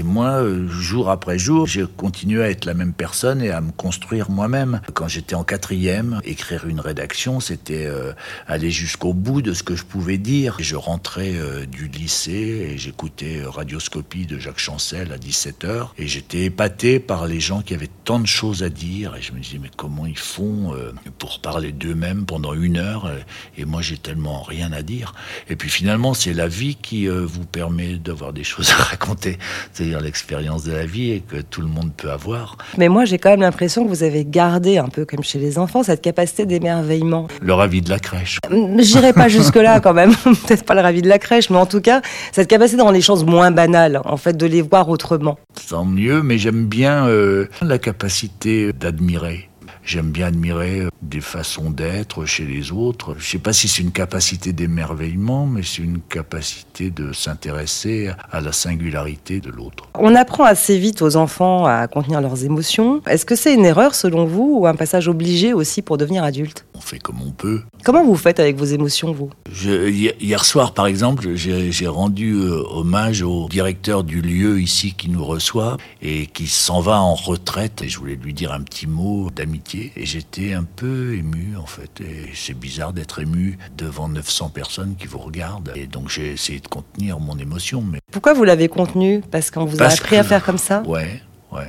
moi, 0.03 0.43
euh, 0.43 0.69
jour 0.69 1.11
après 1.11 1.39
jour, 1.39 1.67
j'ai 1.67 1.85
continué 1.87 2.43
à 2.43 2.51
être 2.51 2.65
la 2.65 2.75
même 2.75 2.93
personne 2.93 3.43
et 3.43 3.51
à 3.51 3.61
me 3.61 3.73
construire 3.73 4.31
moi-même. 4.31 4.81
Quand 4.93 5.09
j'étais 5.09 5.35
en 5.35 5.45
quatrième, 5.45 6.21
écrire 6.25 6.67
une 6.67 6.81
rédaction, 6.81 7.41
c'était 7.41 7.87
euh, 7.87 8.13
aller 8.47 8.71
jusqu'au 8.71 9.13
bout 9.13 9.43
de 9.43 9.53
ce 9.53 9.63
que 9.63 9.77
je 9.77 9.85
pouvais 9.85 10.19
dire. 10.19 10.57
Je 10.59 10.77
rentrais 10.77 11.35
euh, 11.35 11.54
du 11.67 11.89
lycée 11.89 12.71
et 12.73 12.79
j'écoutais 12.79 13.41
euh, 13.41 13.51
Radioscopie 13.51 14.27
de 14.27 14.39
Jacques 14.39 14.59
Chancel 14.59 15.13
à 15.13 15.17
17h 15.17 15.89
et 15.99 16.07
j'étais 16.07 16.45
épaté 16.45 16.99
par 17.01 17.27
les 17.27 17.41
gens 17.41 17.63
qui 17.63 17.75
avaient 17.75 17.91
tant 18.05 18.19
de 18.19 18.27
choses 18.27 18.63
à 18.63 18.69
dire 18.69 19.15
et 19.17 19.23
je 19.23 19.33
me 19.33 19.41
disais 19.41 19.59
mais 19.63 19.71
comment 19.77 20.07
ils 20.07 20.19
font 20.19 20.75
pour 21.19 21.41
parler 21.41 21.73
d'eux-mêmes 21.73 22.25
pendant 22.27 22.55
une 22.55 22.77
heure 22.77 23.11
et 23.57 23.65
moi 23.65 23.83
j'ai 23.83 23.97
tellement 23.97 24.43
rien 24.43 24.73
à 24.73 24.83
dire. 24.83 25.15
Et 25.49 25.57
puis 25.57 25.71
finalement 25.71 26.15
c'est 26.15 26.33
la 26.33 26.49
vie 26.49 26.77
qui 26.77 27.07
vous 27.07 27.47
permet 27.47 27.95
d'avoir 27.95 28.33
des 28.33 28.45
choses 28.55 28.71
à 28.71 28.83
raconter, 28.83 29.39
c'est-à-dire 29.73 30.01
l'expérience 30.01 30.65
de 30.65 30.73
la 30.73 30.87
vie 30.87 31.11
et 31.13 31.21
que 31.21 31.41
tout 31.41 31.61
le 31.61 31.69
monde 31.69 31.93
peut 31.97 32.11
avoir. 32.11 32.59
Mais 32.79 32.89
moi 32.89 33.05
j'ai 33.05 33.19
quand 33.19 33.31
même 33.31 33.41
l'impression 33.41 33.85
que 33.85 33.89
vous 33.89 34.03
avez 34.03 34.25
gardé 34.25 34.79
un 34.79 34.89
peu 34.89 35.05
comme 35.05 35.23
chez 35.23 35.39
les 35.39 35.59
enfants, 35.59 35.83
cette 35.83 36.03
capacité 36.03 36.47
d'émerveillement. 36.47 37.29
Le 37.41 37.55
ravi 37.55 37.81
de 37.81 37.91
la 37.91 37.99
crèche. 37.99 38.39
J'irai 38.79 39.13
pas 39.13 39.29
jusque-là 39.35 39.81
quand 39.81 39.95
même, 39.95 40.15
peut-être 40.25 40.65
pas 40.65 40.75
le 40.75 40.81
ravi 40.81 41.03
de 41.03 41.09
la 41.09 41.19
crèche, 41.19 41.44
mais 41.51 41.59
en 41.59 41.67
tout 41.67 41.81
cas, 41.81 42.03
cette 42.33 42.49
capacité 42.49 42.79
dans 42.79 42.91
les 42.91 43.01
choses 43.01 43.25
moins 43.25 43.51
banales, 43.51 44.01
en 44.05 44.17
fait, 44.17 44.37
de 44.37 44.47
les 44.47 44.63
voir 44.63 44.89
autrement. 44.89 45.39
Tant 45.69 45.85
mieux, 45.85 46.23
mais 46.23 46.39
j'aime 46.39 46.67
bien 46.67 47.07
euh, 47.07 47.47
la 47.63 47.79
capacité 47.79 48.73
d'admirer. 48.73 49.49
J'aime 49.85 50.11
bien 50.11 50.29
admirer 50.29 50.81
euh, 50.81 50.89
des 51.03 51.21
façons 51.21 51.69
d'être 51.69 52.25
chez 52.25 52.47
les 52.47 52.73
autres. 52.73 53.15
Je 53.19 53.25
ne 53.25 53.31
sais 53.33 53.39
pas 53.39 53.53
si 53.53 53.69
c'est 53.69 53.83
une 53.83 53.93
capacité 53.93 54.55
d'émerveillement, 54.55 55.47
mais 55.47 55.63
c'est 55.63 55.83
une 55.83 56.01
capacité 56.01 56.91
de 56.91 57.13
s'intéresser 57.13 58.11
à 58.33 58.41
la 58.41 58.53
singularité 58.53 59.41
de 59.41 59.51
l'autre. 59.51 59.85
On 59.99 60.15
apprend 60.15 60.45
assez 60.45 60.79
vite 60.79 61.03
aux 61.03 61.17
enfants 61.17 61.67
à 61.67 61.87
contenir 61.87 62.23
leurs 62.23 62.45
émotions. 62.45 63.03
Est-ce 63.07 63.27
que 63.27 63.37
c'est 63.37 63.53
une 63.53 63.67
erreur 63.67 63.95
selon 63.95 64.25
vous 64.25 64.57
ou 64.61 64.67
un 64.67 64.75
passage 64.75 65.07
obligé 65.07 65.53
aussi 65.53 65.83
pour 65.83 65.99
devenir 65.99 66.25
adulte? 66.25 66.65
On 66.77 66.81
fait 66.81 66.99
comme 66.99 67.23
on 67.23 67.31
peut. 67.31 67.63
Comment 67.85 68.05
vous 68.05 68.17
faites 68.17 68.41
avec 68.41 68.57
vos 68.57 68.65
émotions, 68.65 69.13
vous? 69.13 69.31
Hier 69.63 70.45
soir, 70.45 70.75
par 70.75 70.87
exemple, 70.87 71.35
j'ai 71.35 71.87
rendu 71.87 72.35
euh, 72.35 72.63
hommage 72.69 73.23
au 73.23 73.49
directeur 73.49 74.03
du 74.03 74.21
lieu 74.21 74.61
ici 74.61 74.95
qui 74.95 75.09
nous 75.09 75.25
reçoit 75.25 75.77
et 76.03 76.27
qui 76.27 76.49
s'en 76.49 76.81
va 76.81 77.01
en 77.01 77.15
retraite. 77.15 77.83
Et 77.83 77.89
je 77.89 77.99
voulais 77.99 78.17
lui 78.17 78.35
dire 78.35 78.53
un 78.53 78.61
petit 78.61 78.87
mot 78.87 79.31
d'amitié 79.31 79.93
et 79.97 80.05
j'étais 80.05 80.53
un 80.53 80.65
peu 80.65 81.15
ému 81.15 81.57
en 81.57 81.67
fait. 81.67 82.01
Et 82.01 82.31
c'est 82.35 82.59
bizarre 82.59 82.93
d'être 82.93 83.21
ému 83.21 83.57
devant 83.77 84.09
900 84.09 84.49
personnes 84.49 84.97
qui 84.99 85.07
vous 85.07 85.19
regardent. 85.19 85.73
Et 85.77 85.87
donc 85.87 86.09
j'ai 86.09 86.33
essayé 86.33 86.59
de 86.59 86.69
contenir 86.69 87.21
mon 87.21 87.39
émotion. 87.39 87.83
Mais... 87.83 88.01
Pourquoi 88.11 88.35
vous 88.35 88.45
l'avez 88.45 88.69
contenu? 88.69 89.23
Parce 89.31 89.51
qu'on 89.51 89.65
vous 89.65 89.81
a 89.81 89.87
appris 89.87 90.17
à 90.17 90.25
faire 90.25 90.45
comme 90.45 90.59
ça? 90.59 90.83
Ouais, 90.87 91.23
ouais. 91.53 91.69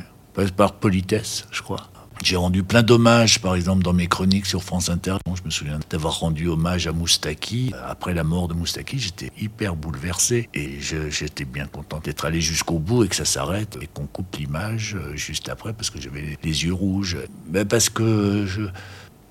Par 0.57 0.73
politesse, 0.73 1.45
je 1.51 1.61
crois. 1.61 1.89
J'ai 2.23 2.37
rendu 2.37 2.63
plein 2.63 2.81
d'hommages, 2.81 3.39
par 3.39 3.55
exemple, 3.55 3.83
dans 3.83 3.93
mes 3.93 4.07
chroniques 4.07 4.45
sur 4.45 4.63
France 4.63 4.89
Inter. 4.89 5.17
Je 5.27 5.43
me 5.43 5.49
souviens 5.49 5.79
d'avoir 5.89 6.19
rendu 6.19 6.47
hommage 6.47 6.87
à 6.87 6.91
Moustaki. 6.91 7.71
Après 7.87 8.13
la 8.13 8.23
mort 8.23 8.47
de 8.47 8.53
Moustaki, 8.53 8.97
j'étais 8.97 9.31
hyper 9.39 9.75
bouleversé 9.75 10.49
et 10.53 10.79
j'étais 10.79 11.45
bien 11.45 11.67
content 11.67 11.99
d'être 11.99 12.25
allé 12.25 12.41
jusqu'au 12.41 12.79
bout 12.79 13.03
et 13.03 13.07
que 13.07 13.15
ça 13.15 13.25
s'arrête 13.25 13.77
et 13.81 13.87
qu'on 13.87 14.07
coupe 14.07 14.35
l'image 14.37 14.95
euh, 14.95 15.15
juste 15.15 15.49
après 15.49 15.73
parce 15.73 15.89
que 15.89 16.01
j'avais 16.01 16.37
les 16.43 16.63
yeux 16.63 16.73
rouges. 16.73 17.17
Mais 17.51 17.65
parce 17.65 17.89
que 17.89 18.45
je, 18.47 18.61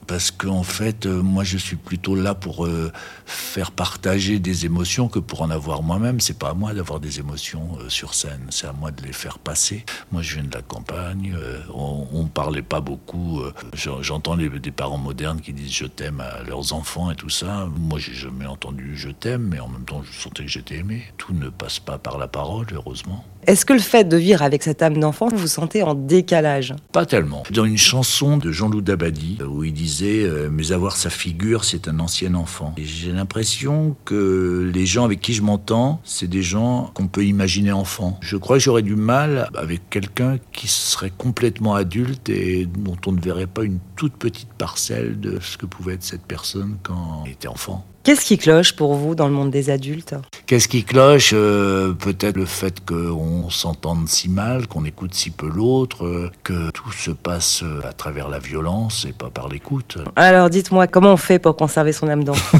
parce 0.06 0.30
qu'en 0.30 0.62
fait, 0.62 1.06
euh, 1.06 1.22
moi, 1.22 1.44
je 1.44 1.58
suis 1.58 1.76
plutôt 1.76 2.14
là 2.14 2.34
pour 2.34 2.66
euh, 2.66 2.92
faire 3.26 3.70
partager 3.70 4.38
des 4.38 4.66
émotions 4.66 5.08
que 5.08 5.18
pour 5.18 5.42
en 5.42 5.50
avoir 5.50 5.82
moi-même. 5.82 6.20
C'est 6.20 6.38
pas 6.38 6.50
à 6.50 6.54
moi 6.54 6.74
d'avoir 6.74 7.00
des 7.00 7.18
émotions 7.18 7.78
euh, 7.80 7.88
sur 7.88 8.14
scène, 8.14 8.46
c'est 8.50 8.66
à 8.66 8.72
moi 8.72 8.90
de 8.90 9.02
les 9.02 9.12
faire 9.12 9.38
passer. 9.38 9.84
Moi, 10.12 10.22
je 10.22 10.34
viens 10.34 10.44
de 10.44 10.54
la 10.54 10.62
campagne, 10.62 11.34
on, 11.72 12.06
on 12.12 12.26
parlait 12.26 12.62
pas 12.62 12.80
beaucoup. 12.80 13.42
J'entends 13.74 14.36
des 14.36 14.70
parents 14.70 14.98
modernes 14.98 15.40
qui 15.40 15.52
disent 15.52 15.72
je 15.72 15.86
t'aime 15.86 16.20
à 16.20 16.42
leurs 16.42 16.72
enfants 16.72 17.10
et 17.10 17.16
tout 17.16 17.30
ça. 17.30 17.66
Moi, 17.76 17.98
j'ai 17.98 18.14
jamais 18.14 18.46
entendu 18.46 18.96
je 18.96 19.10
t'aime, 19.10 19.48
mais 19.48 19.60
en 19.60 19.68
même 19.68 19.84
temps, 19.84 20.02
je 20.02 20.18
sentais 20.18 20.44
que 20.44 20.50
j'étais 20.50 20.76
aimé. 20.76 21.04
Tout 21.16 21.32
ne 21.34 21.48
passe 21.48 21.78
pas 21.78 21.98
par 21.98 22.18
la 22.18 22.28
parole, 22.28 22.66
heureusement. 22.72 23.24
Est-ce 23.46 23.66
que 23.66 23.72
le 23.74 23.78
fait 23.78 24.04
de 24.04 24.16
vivre 24.16 24.42
avec 24.42 24.62
cette 24.62 24.82
âme 24.82 24.98
d'enfant, 24.98 25.28
vous 25.28 25.36
vous 25.36 25.46
sentez 25.46 25.82
en 25.82 25.94
décalage 25.94 26.74
Pas 26.92 27.04
tellement. 27.04 27.42
Dans 27.50 27.64
une 27.64 27.78
chanson 27.78 28.36
de 28.38 28.50
Jean-Loup 28.50 28.80
Dabadi, 28.80 29.38
où 29.46 29.64
il 29.64 29.72
disait 29.72 30.24
euh, 30.24 30.48
Mais 30.50 30.72
avoir 30.72 30.96
sa 30.96 31.10
figure, 31.10 31.64
c'est 31.64 31.88
un 31.88 32.00
ancien 32.00 32.34
enfant. 32.34 32.74
j'ai 32.78 33.12
l'impression 33.12 33.96
que 34.04 34.70
les 34.72 34.86
gens 34.86 35.04
avec 35.04 35.20
qui 35.20 35.34
je 35.34 35.42
m'entends, 35.42 36.00
c'est 36.04 36.28
des 36.28 36.42
gens 36.42 36.90
qu'on 36.94 37.06
peut 37.06 37.24
imaginer 37.24 37.72
enfants. 37.72 38.18
Je 38.22 38.36
crois 38.36 38.56
que 38.56 38.62
j'aurais 38.62 38.82
du 38.82 38.96
mal 38.96 39.50
avec 39.54 39.90
quelqu'un 39.90 40.38
qui 40.52 40.68
serait 40.68 41.12
complètement 41.16 41.74
adulte 41.74 42.28
et 42.28 42.66
dont 42.66 42.96
on 43.06 43.12
ne 43.12 43.20
verrait 43.20 43.46
pas 43.46 43.64
une 43.64 43.78
toute 43.96 44.14
petite 44.14 44.52
parcelle 44.54 45.20
de 45.20 45.38
ce 45.40 45.58
que 45.58 45.66
pouvait 45.66 45.94
être 45.94 46.02
cette 46.02 46.24
personne 46.24 46.76
quand 46.82 47.24
il 47.26 47.32
était 47.32 47.48
enfant. 47.48 47.84
Qu'est-ce 48.04 48.26
qui 48.26 48.36
cloche 48.36 48.76
pour 48.76 48.96
vous 48.96 49.14
dans 49.14 49.28
le 49.28 49.32
monde 49.32 49.50
des 49.50 49.70
adultes 49.70 50.14
Qu'est-ce 50.44 50.68
qui 50.68 50.84
cloche 50.84 51.30
euh, 51.32 51.94
Peut-être 51.94 52.36
le 52.36 52.44
fait 52.44 52.84
qu'on 52.84 53.48
s'entende 53.48 54.10
si 54.10 54.28
mal, 54.28 54.66
qu'on 54.66 54.84
écoute 54.84 55.14
si 55.14 55.30
peu 55.30 55.48
l'autre, 55.48 56.04
euh, 56.04 56.30
que 56.42 56.70
tout 56.72 56.92
se 56.92 57.12
passe 57.12 57.62
euh, 57.62 57.80
à 57.82 57.94
travers 57.94 58.28
la 58.28 58.38
violence 58.38 59.06
et 59.08 59.14
pas 59.14 59.30
par 59.30 59.48
l'écoute. 59.48 59.96
Alors 60.16 60.50
dites-moi, 60.50 60.86
comment 60.86 61.14
on 61.14 61.16
fait 61.16 61.38
pour 61.38 61.56
conserver 61.56 61.92
son 61.92 62.06
âme 62.08 62.24
d'enfant? 62.24 62.58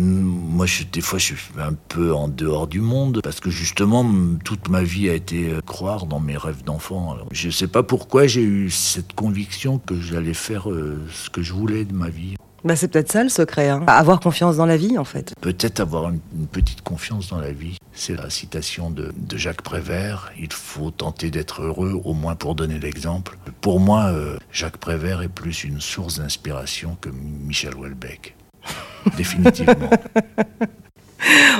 Moi, 0.00 0.66
je, 0.66 0.84
des 0.84 1.00
fois, 1.00 1.18
je 1.18 1.34
suis 1.34 1.36
un 1.58 1.74
peu 1.74 2.14
en 2.14 2.28
dehors 2.28 2.66
du 2.66 2.80
monde 2.80 3.20
parce 3.22 3.40
que 3.40 3.50
justement, 3.50 4.04
toute 4.44 4.68
ma 4.68 4.82
vie 4.82 5.08
a 5.10 5.14
été 5.14 5.54
croire 5.66 6.06
dans 6.06 6.20
mes 6.20 6.36
rêves 6.36 6.64
d'enfant. 6.64 7.16
Je 7.32 7.48
ne 7.48 7.52
sais 7.52 7.68
pas 7.68 7.82
pourquoi 7.82 8.26
j'ai 8.26 8.42
eu 8.42 8.70
cette 8.70 9.12
conviction 9.12 9.78
que 9.78 10.00
j'allais 10.00 10.34
faire 10.34 10.64
ce 10.64 11.30
que 11.30 11.42
je 11.42 11.52
voulais 11.52 11.84
de 11.84 11.92
ma 11.92 12.08
vie. 12.08 12.36
Bah, 12.64 12.76
c'est 12.76 12.88
peut-être 12.88 13.10
ça 13.10 13.22
le 13.22 13.30
secret, 13.30 13.68
hein. 13.68 13.84
avoir 13.86 14.20
confiance 14.20 14.56
dans 14.56 14.66
la 14.66 14.76
vie 14.76 14.98
en 14.98 15.04
fait. 15.04 15.32
Peut-être 15.40 15.80
avoir 15.80 16.10
une, 16.10 16.20
petite 16.52 16.82
confiance 16.82 17.28
dans 17.28 17.40
la 17.40 17.52
vie. 17.52 17.78
C'est 17.92 18.14
la 18.14 18.28
citation 18.28 18.90
de, 18.90 19.12
Jacques 19.34 19.62
Prévert. 19.62 20.32
Il 20.38 20.52
faut 20.52 20.90
tenter 20.90 21.30
d'être 21.30 21.62
heureux, 21.62 22.00
au 22.04 22.12
moins 22.12 22.34
pour 22.34 22.54
donner 22.54 22.78
l'exemple. 22.78 23.38
Pour 23.60 23.80
moi, 23.80 24.06
euh, 24.06 24.36
Jacques 24.52 24.76
Prévert 24.76 25.22
est 25.22 25.28
plus 25.28 25.64
une 25.64 25.80
source 25.80 26.18
d'inspiration 26.18 26.96
que 27.00 27.08
Michel 27.08 27.74
Houellebecq. 27.74 28.36
Définitivement. 29.16 29.90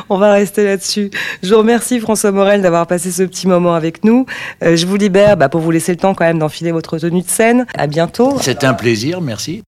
On 0.09 0.19
va 0.19 0.33
rester 0.33 0.65
là-dessus. 0.65 1.11
Je 1.43 1.53
vous 1.53 1.59
remercie 1.59 2.01
François 2.01 2.33
Morel 2.33 2.63
d'avoir 2.63 2.87
passé 2.87 3.11
ce 3.11 3.23
petit 3.23 3.47
moment 3.47 3.75
avec 3.75 4.05
nous. 4.05 4.27
Euh, 4.65 4.77
je 4.77 4.87
vous 4.87 4.97
libère 4.97 5.37
bah, 5.37 5.49
pour 5.49 5.61
vous 5.61 5.71
laisser 5.71 5.93
le 5.93 5.99
temps 5.99 6.15
quand 6.15 6.25
même 6.25 6.39
d'enfiler 6.39 6.73
votre 6.73 6.99
tenue 6.99 7.23
de 7.23 7.29
scène. 7.29 7.67
À 7.77 7.87
bientôt. 7.87 8.39
C'était 8.41 8.67
un 8.67 8.75
plaisir, 8.75 9.21
merci. 9.21 9.63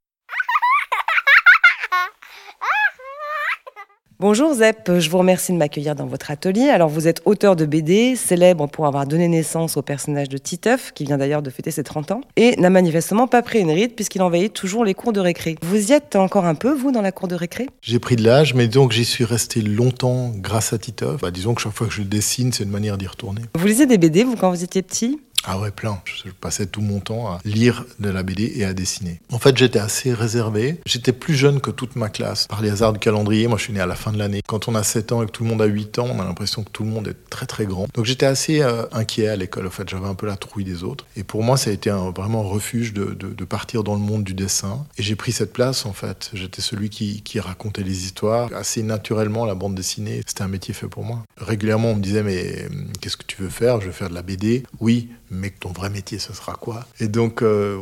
Bonjour 4.22 4.54
Zep, 4.54 5.00
je 5.00 5.10
vous 5.10 5.18
remercie 5.18 5.50
de 5.50 5.56
m'accueillir 5.56 5.96
dans 5.96 6.06
votre 6.06 6.30
atelier. 6.30 6.68
Alors 6.68 6.88
vous 6.88 7.08
êtes 7.08 7.22
auteur 7.24 7.56
de 7.56 7.66
BD, 7.66 8.14
célèbre 8.14 8.68
pour 8.68 8.86
avoir 8.86 9.04
donné 9.04 9.26
naissance 9.26 9.76
au 9.76 9.82
personnage 9.82 10.28
de 10.28 10.38
Titeuf, 10.38 10.92
qui 10.94 11.02
vient 11.02 11.18
d'ailleurs 11.18 11.42
de 11.42 11.50
fêter 11.50 11.72
ses 11.72 11.82
30 11.82 12.12
ans, 12.12 12.20
et 12.36 12.54
n'a 12.54 12.70
manifestement 12.70 13.26
pas 13.26 13.42
pris 13.42 13.58
une 13.58 13.72
ride 13.72 13.96
puisqu'il 13.96 14.22
envahit 14.22 14.52
toujours 14.52 14.84
les 14.84 14.94
cours 14.94 15.12
de 15.12 15.18
récré. 15.18 15.56
Vous 15.62 15.90
y 15.90 15.92
êtes 15.92 16.14
encore 16.14 16.44
un 16.44 16.54
peu, 16.54 16.72
vous, 16.72 16.92
dans 16.92 17.02
la 17.02 17.10
cour 17.10 17.26
de 17.26 17.34
récré? 17.34 17.66
J'ai 17.80 17.98
pris 17.98 18.14
de 18.14 18.22
l'âge, 18.22 18.54
mais 18.54 18.68
donc 18.68 18.92
j'y 18.92 19.04
suis 19.04 19.24
resté 19.24 19.60
longtemps 19.60 20.30
grâce 20.36 20.72
à 20.72 20.78
Titeuf. 20.78 21.20
Bah, 21.20 21.32
disons 21.32 21.54
que 21.54 21.60
chaque 21.60 21.72
fois 21.72 21.88
que 21.88 21.92
je 21.92 22.02
le 22.02 22.06
dessine, 22.06 22.52
c'est 22.52 22.62
une 22.62 22.70
manière 22.70 22.98
d'y 22.98 23.08
retourner. 23.08 23.42
Vous 23.56 23.66
lisez 23.66 23.86
des 23.86 23.98
BD, 23.98 24.22
vous, 24.22 24.36
quand 24.36 24.50
vous 24.50 24.62
étiez 24.62 24.82
petit? 24.82 25.18
Ah 25.44 25.58
ouais, 25.58 25.70
plein. 25.70 26.00
Je 26.24 26.30
passais 26.30 26.66
tout 26.66 26.80
mon 26.80 27.00
temps 27.00 27.32
à 27.32 27.40
lire 27.44 27.84
de 27.98 28.10
la 28.10 28.22
BD 28.22 28.52
et 28.56 28.64
à 28.64 28.74
dessiner. 28.74 29.20
En 29.30 29.38
fait, 29.38 29.56
j'étais 29.56 29.78
assez 29.78 30.14
réservé. 30.14 30.78
J'étais 30.86 31.12
plus 31.12 31.34
jeune 31.34 31.60
que 31.60 31.70
toute 31.70 31.96
ma 31.96 32.08
classe. 32.08 32.46
Par 32.46 32.62
les 32.62 32.70
hasards 32.70 32.92
du 32.92 32.98
calendrier, 33.00 33.48
moi 33.48 33.58
je 33.58 33.64
suis 33.64 33.72
né 33.72 33.80
à 33.80 33.86
la 33.86 33.96
fin 33.96 34.12
de 34.12 34.18
l'année. 34.18 34.42
Quand 34.46 34.68
on 34.68 34.74
a 34.74 34.82
7 34.82 35.12
ans 35.12 35.22
et 35.22 35.26
que 35.26 35.32
tout 35.32 35.42
le 35.42 35.50
monde 35.50 35.62
a 35.62 35.66
8 35.66 35.98
ans, 35.98 36.08
on 36.10 36.20
a 36.20 36.24
l'impression 36.24 36.62
que 36.62 36.70
tout 36.70 36.84
le 36.84 36.90
monde 36.90 37.08
est 37.08 37.28
très 37.28 37.46
très 37.46 37.66
grand. 37.66 37.88
Donc 37.94 38.04
j'étais 38.04 38.26
assez 38.26 38.62
euh, 38.62 38.84
inquiet 38.92 39.28
à 39.28 39.36
l'école. 39.36 39.66
En 39.66 39.70
fait, 39.70 39.88
j'avais 39.88 40.06
un 40.06 40.14
peu 40.14 40.26
la 40.26 40.36
trouille 40.36 40.64
des 40.64 40.84
autres. 40.84 41.06
Et 41.16 41.24
pour 41.24 41.42
moi, 41.42 41.56
ça 41.56 41.70
a 41.70 41.72
été 41.72 41.90
un, 41.90 42.10
vraiment 42.10 42.40
un 42.40 42.48
refuge 42.48 42.92
de, 42.92 43.44
partir 43.44 43.82
dans 43.82 43.94
le 43.94 44.00
monde 44.00 44.22
du 44.22 44.34
dessin. 44.34 44.86
Et 44.96 45.02
j'ai 45.02 45.16
pris 45.16 45.32
cette 45.32 45.52
place 45.52 45.84
en 45.84 45.92
fait. 45.92 46.30
J'étais 46.32 46.62
celui 46.62 46.88
qui, 46.88 47.22
qui 47.22 47.40
racontait 47.40 47.82
les 47.82 48.04
histoires. 48.04 48.48
Assez 48.54 48.82
naturellement, 48.82 49.44
la 49.44 49.54
bande 49.54 49.74
dessinée, 49.74 50.22
c'était 50.26 50.42
un 50.42 50.48
métier 50.48 50.72
fait 50.72 50.86
pour 50.86 51.04
moi. 51.04 51.24
Régulièrement, 51.36 51.90
on 51.90 51.96
me 51.96 52.02
disait, 52.02 52.22
mais 52.22 52.66
hum, 52.70 52.86
qu'est-ce 53.00 53.16
que 53.16 53.26
tu 53.26 53.42
veux 53.42 53.50
faire? 53.50 53.80
Je 53.80 53.86
veux 53.86 53.92
faire 53.92 54.08
de 54.08 54.14
la 54.14 54.22
BD. 54.22 54.62
Oui, 54.80 55.10
mais 55.32 55.50
ton 55.50 55.72
vrai 55.72 55.90
métier, 55.90 56.18
ce 56.18 56.32
sera 56.32 56.52
quoi? 56.52 56.86
Et 57.00 57.08
donc, 57.08 57.42
euh, 57.42 57.80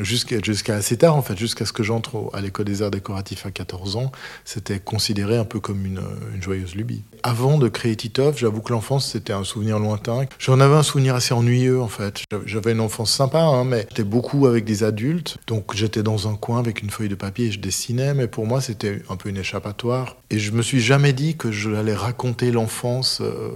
jusqu'à 0.00 0.74
assez 0.74 0.96
tard, 0.96 1.14
en 1.14 1.22
fait, 1.22 1.38
jusqu'à 1.38 1.66
ce 1.66 1.72
que 1.72 1.82
j'entre 1.82 2.30
à 2.32 2.40
l'école 2.40 2.64
des 2.64 2.82
arts 2.82 2.90
décoratifs 2.90 3.46
à 3.46 3.50
14 3.50 3.96
ans, 3.96 4.10
c'était 4.44 4.80
considéré 4.80 5.36
un 5.36 5.44
peu 5.44 5.60
comme 5.60 5.84
une, 5.84 6.00
joyeuse 6.40 6.74
lubie. 6.74 7.02
Avant 7.22 7.58
de 7.58 7.68
créer 7.68 7.94
Titov, 7.96 8.38
j'avoue 8.38 8.62
que 8.62 8.72
l'enfance, 8.72 9.10
c'était 9.10 9.34
un 9.34 9.44
souvenir 9.44 9.78
lointain. 9.78 10.24
J'en 10.38 10.58
avais 10.58 10.74
un 10.74 10.82
souvenir 10.82 11.14
assez 11.14 11.34
ennuyeux, 11.34 11.80
en 11.80 11.88
fait. 11.88 12.22
J'avais 12.46 12.72
une 12.72 12.80
enfance 12.80 13.12
sympa, 13.12 13.42
hein, 13.42 13.64
mais 13.64 13.86
j'étais 13.90 14.04
beaucoup 14.04 14.46
avec 14.46 14.64
des 14.64 14.82
adultes. 14.82 15.36
Donc, 15.46 15.74
j'étais 15.74 16.02
dans 16.02 16.28
un 16.28 16.34
coin 16.34 16.58
avec 16.58 16.82
une 16.82 16.90
feuille 16.90 17.10
de 17.10 17.14
papier 17.14 17.46
et 17.46 17.52
je 17.52 17.60
dessinais, 17.60 18.14
mais 18.14 18.26
pour 18.26 18.46
moi, 18.46 18.62
c'était 18.62 19.02
un 19.10 19.16
peu 19.16 19.28
une 19.28 19.36
échappatoire. 19.36 20.16
Et 20.30 20.38
je 20.38 20.52
me 20.52 20.62
suis 20.62 20.80
jamais 20.80 21.12
dit 21.12 21.36
que 21.36 21.52
je 21.52 21.70
allais 21.72 21.94
raconter 21.94 22.50
l'enfance 22.50 23.20
euh, 23.20 23.50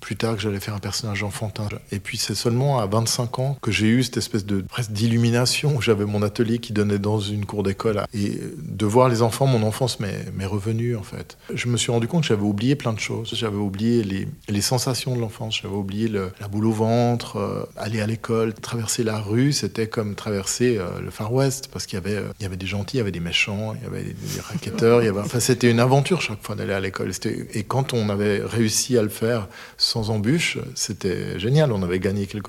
plus 0.00 0.16
tard, 0.16 0.36
que 0.36 0.42
j'allais 0.42 0.60
faire 0.60 0.74
un 0.74 0.80
personnage 0.80 1.22
enfantin. 1.22 1.68
Et 1.92 1.98
puis, 1.98 2.18
c'est 2.18 2.34
seulement 2.34 2.57
à 2.78 2.86
25 2.86 3.38
ans 3.38 3.58
que 3.60 3.70
j'ai 3.70 3.86
eu 3.86 4.02
cette 4.02 4.16
espèce 4.16 4.44
de 4.44 4.60
presque 4.60 4.92
d'illumination. 4.92 5.80
J'avais 5.80 6.04
mon 6.04 6.22
atelier 6.22 6.58
qui 6.58 6.72
donnait 6.72 6.98
dans 6.98 7.20
une 7.20 7.46
cour 7.46 7.62
d'école 7.62 8.02
et 8.14 8.40
de 8.58 8.86
voir 8.86 9.08
les 9.08 9.22
enfants, 9.22 9.46
mon 9.46 9.62
enfance 9.62 10.00
m'est 10.00 10.46
revenue 10.46 10.96
en 10.96 11.02
fait. 11.02 11.38
Je 11.52 11.68
me 11.68 11.76
suis 11.76 11.90
rendu 11.90 12.08
compte 12.08 12.22
que 12.22 12.28
j'avais 12.28 12.42
oublié 12.42 12.76
plein 12.76 12.92
de 12.92 13.00
choses. 13.00 13.30
J'avais 13.34 13.56
oublié 13.56 14.02
les, 14.02 14.28
les, 14.48 14.60
sensations 14.60 15.14
de 15.14 15.20
l'enfance. 15.20 15.60
J'avais 15.62 15.74
oublié 15.74 16.08
la 16.08 16.48
boule 16.48 16.66
au 16.66 16.72
ventre, 16.72 17.36
euh, 17.36 17.64
aller 17.76 18.00
à 18.00 18.06
l'école, 18.06 18.54
traverser 18.54 19.04
la 19.04 19.18
rue. 19.20 19.52
C'était 19.52 19.86
comme 19.86 20.14
traverser 20.14 20.78
euh, 20.78 21.00
le 21.00 21.10
Far 21.10 21.32
West 21.32 21.68
parce 21.72 21.86
qu'il 21.86 21.94
y 21.98 22.02
avait, 22.02 22.16
euh, 22.16 22.32
y 22.40 22.44
avait 22.44 22.56
des 22.56 22.66
gentils, 22.66 22.96
il 22.96 22.98
y 22.98 23.00
avait 23.00 23.12
des 23.12 23.20
méchants, 23.20 23.74
il 23.74 23.84
y 23.84 23.86
avait 23.86 24.02
des, 24.02 24.12
des 24.12 24.78
Il 24.82 25.04
y 25.04 25.08
avait... 25.08 25.20
Enfin, 25.20 25.40
c'était 25.40 25.70
une 25.70 25.80
aventure 25.80 26.20
chaque 26.20 26.42
fois 26.42 26.54
d'aller 26.54 26.72
à 26.72 26.80
l'école. 26.80 27.10
Et 27.52 27.64
quand 27.64 27.92
on 27.92 28.08
avait 28.08 28.40
réussi 28.42 28.98
à 28.98 29.02
le 29.02 29.08
faire 29.08 29.48
sans 29.76 30.10
embûche, 30.10 30.58
c'était 30.74 31.38
génial. 31.38 31.72
On 31.72 31.82
avait 31.82 32.00
gagné 32.00 32.26
quelque 32.26 32.47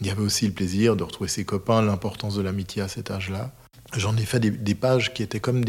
Il 0.00 0.06
y 0.06 0.10
avait 0.10 0.22
aussi 0.22 0.46
le 0.46 0.52
plaisir 0.52 0.96
de 0.96 1.02
retrouver 1.02 1.28
ses 1.28 1.44
copains, 1.44 1.82
l'importance 1.82 2.36
de 2.36 2.42
l'amitié 2.42 2.82
à 2.82 2.88
cet 2.88 3.10
âge-là. 3.10 3.52
J'en 3.96 4.16
ai 4.16 4.24
fait 4.24 4.38
des, 4.38 4.74
pages 4.74 5.12
qui 5.14 5.22
étaient 5.22 5.40
comme 5.40 5.64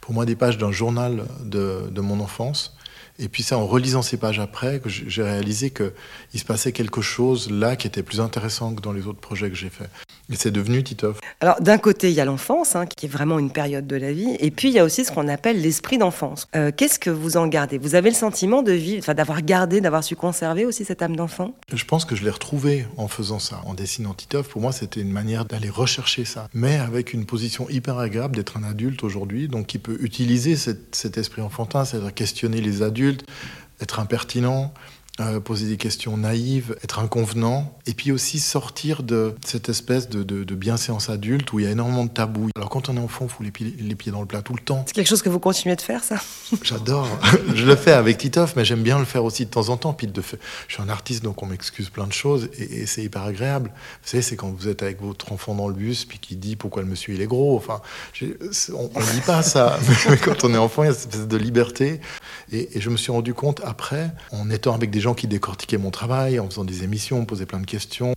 pour 0.00 0.14
moi 0.14 0.26
des 0.26 0.34
pages 0.34 0.58
d'un 0.58 0.72
journal 0.72 1.26
de, 1.44 2.00
mon 2.00 2.20
enfance. 2.20 2.76
Et 3.22 3.28
puis 3.28 3.44
ça, 3.44 3.56
en 3.56 3.66
relisant 3.66 4.02
ces 4.02 4.16
pages 4.16 4.40
après, 4.40 4.80
que 4.80 4.88
j'ai 4.88 5.22
réalisé 5.22 5.70
qu'il 5.70 6.40
se 6.40 6.44
passait 6.44 6.72
quelque 6.72 7.00
chose 7.00 7.50
là 7.50 7.76
qui 7.76 7.86
était 7.86 8.02
plus 8.02 8.20
intéressant 8.20 8.74
que 8.74 8.80
dans 8.80 8.92
les 8.92 9.06
autres 9.06 9.20
projets 9.20 9.48
que 9.48 9.54
j'ai 9.54 9.70
faits. 9.70 9.88
Et 10.30 10.34
c'est 10.34 10.50
devenu 10.50 10.82
Titoff. 10.82 11.18
Alors 11.40 11.60
d'un 11.60 11.78
côté, 11.78 12.08
il 12.08 12.14
y 12.14 12.20
a 12.20 12.24
l'enfance, 12.24 12.74
hein, 12.74 12.86
qui 12.86 13.06
est 13.06 13.08
vraiment 13.08 13.38
une 13.38 13.52
période 13.52 13.86
de 13.86 13.96
la 13.96 14.12
vie, 14.12 14.36
et 14.40 14.50
puis 14.50 14.68
il 14.68 14.74
y 14.74 14.78
a 14.78 14.84
aussi 14.84 15.04
ce 15.04 15.12
qu'on 15.12 15.28
appelle 15.28 15.60
l'esprit 15.60 15.98
d'enfance. 15.98 16.48
Euh, 16.56 16.70
qu'est-ce 16.74 16.98
que 16.98 17.10
vous 17.10 17.36
en 17.36 17.46
gardez? 17.46 17.78
Vous 17.78 17.94
avez 17.94 18.08
le 18.10 18.16
sentiment 18.16 18.62
de 18.62 18.72
vivre, 18.72 19.00
enfin 19.00 19.14
d'avoir 19.14 19.42
gardé, 19.42 19.80
d'avoir 19.80 20.02
su 20.02 20.16
conserver 20.16 20.64
aussi 20.64 20.84
cette 20.84 21.02
âme 21.02 21.14
d'enfant? 21.14 21.54
Je 21.72 21.84
pense 21.84 22.04
que 22.04 22.16
je 22.16 22.24
l'ai 22.24 22.30
retrouvé 22.30 22.86
en 22.96 23.08
faisant 23.08 23.38
ça, 23.38 23.60
en 23.66 23.74
dessinant 23.74 24.14
Titoff. 24.14 24.48
Pour 24.48 24.60
moi, 24.62 24.72
c'était 24.72 25.00
une 25.00 25.12
manière 25.12 25.44
d'aller 25.44 25.70
rechercher 25.70 26.24
ça, 26.24 26.48
mais 26.54 26.76
avec 26.76 27.12
une 27.12 27.26
position 27.26 27.68
hyper 27.68 27.98
agréable 27.98 28.34
d'être 28.34 28.56
un 28.56 28.64
adulte 28.64 29.04
aujourd'hui, 29.04 29.48
donc 29.48 29.66
qui 29.66 29.78
peut 29.78 29.98
utiliser 30.00 30.56
cet 30.56 31.18
esprit 31.18 31.42
enfantin, 31.42 31.84
c'est-à-dire 31.84 32.14
questionner 32.14 32.60
les 32.60 32.82
adultes, 32.82 33.11
être 33.80 34.00
impertinent, 34.00 34.72
euh, 35.20 35.40
poser 35.40 35.68
des 35.68 35.76
questions 35.76 36.16
naïves, 36.16 36.76
être 36.82 36.98
inconvenant, 36.98 37.78
et 37.86 37.94
puis 37.94 38.12
aussi 38.12 38.38
sortir 38.38 39.02
de 39.02 39.34
cette 39.44 39.68
espèce 39.68 40.08
de, 40.08 40.22
de, 40.22 40.54
bienséance 40.54 41.10
adulte 41.10 41.52
où 41.52 41.58
il 41.58 41.64
y 41.64 41.68
a 41.68 41.70
énormément 41.70 42.04
de 42.04 42.10
tabous. 42.10 42.50
Alors 42.56 42.70
quand 42.70 42.88
on 42.88 42.96
est 42.96 43.00
enfant, 43.00 43.24
on 43.24 43.28
fout 43.28 43.44
les 43.44 43.50
pieds, 43.50 43.74
les 43.78 43.94
pieds 43.96 44.12
dans 44.12 44.20
le 44.20 44.26
plat 44.26 44.42
tout 44.42 44.54
le 44.54 44.62
temps. 44.62 44.84
C'est 44.86 44.92
quelque 44.92 45.08
chose 45.08 45.22
que 45.22 45.28
vous 45.28 45.40
continuez 45.40 45.74
de 45.74 45.80
faire, 45.80 46.04
ça? 46.04 46.16
J'adore. 46.62 47.08
je 47.54 47.64
le 47.64 47.74
fais 47.74 47.92
avec 47.92 48.18
Titoff, 48.18 48.54
mais 48.54 48.64
j'aime 48.64 48.82
bien 48.82 48.98
le 49.00 49.04
faire 49.04 49.24
aussi 49.24 49.44
de 49.46 49.50
temps 49.50 49.68
en 49.70 49.76
temps. 49.76 49.92
Puis 49.92 50.06
de 50.06 50.22
Je 50.68 50.74
suis 50.74 50.82
un 50.82 50.88
artiste, 50.88 51.24
donc 51.24 51.42
on 51.42 51.46
m'excuse 51.46 51.90
plein 51.90 52.06
de 52.06 52.12
choses, 52.12 52.48
et, 52.56 52.86
c'est 52.86 53.02
hyper 53.02 53.22
agréable. 53.22 53.72
Vous 54.02 54.08
savez, 54.08 54.22
c'est 54.22 54.36
quand 54.36 54.50
vous 54.50 54.68
êtes 54.68 54.82
avec 54.82 55.02
votre 55.02 55.32
enfant 55.32 55.54
dans 55.54 55.66
le 55.66 55.74
bus, 55.74 56.04
puis 56.04 56.18
qui 56.18 56.36
dit 56.36 56.54
pourquoi 56.54 56.82
le 56.82 56.88
monsieur 56.88 57.14
il 57.14 57.20
est 57.20 57.26
gros. 57.26 57.56
Enfin, 57.56 57.80
on 58.20 59.00
ne 59.00 59.12
dit 59.12 59.20
pas 59.26 59.42
ça, 59.42 59.78
mais 60.08 60.16
quand 60.18 60.44
on 60.44 60.54
est 60.54 60.58
enfant, 60.58 60.84
il 60.84 60.86
y 60.86 60.90
a 60.90 60.94
cette 60.94 61.10
espèce 61.10 61.28
de 61.28 61.36
liberté. 61.36 62.00
Et, 62.52 62.76
et 62.76 62.80
je 62.80 62.90
me 62.90 62.96
suis 62.96 63.10
rendu 63.10 63.34
compte 63.34 63.60
après, 63.64 64.12
en 64.30 64.50
étant 64.50 64.74
avec 64.74 64.90
des 64.90 65.00
gens 65.00 65.14
qui 65.14 65.26
décortiquaient 65.26 65.78
mon 65.78 65.90
travail, 65.90 66.38
en 66.38 66.48
faisant 66.48 66.64
des 66.64 66.84
émissions, 66.84 67.18
on 67.18 67.24
posait 67.24 67.46
plein 67.46 67.58
de 67.58 67.66
questions, 67.66 67.71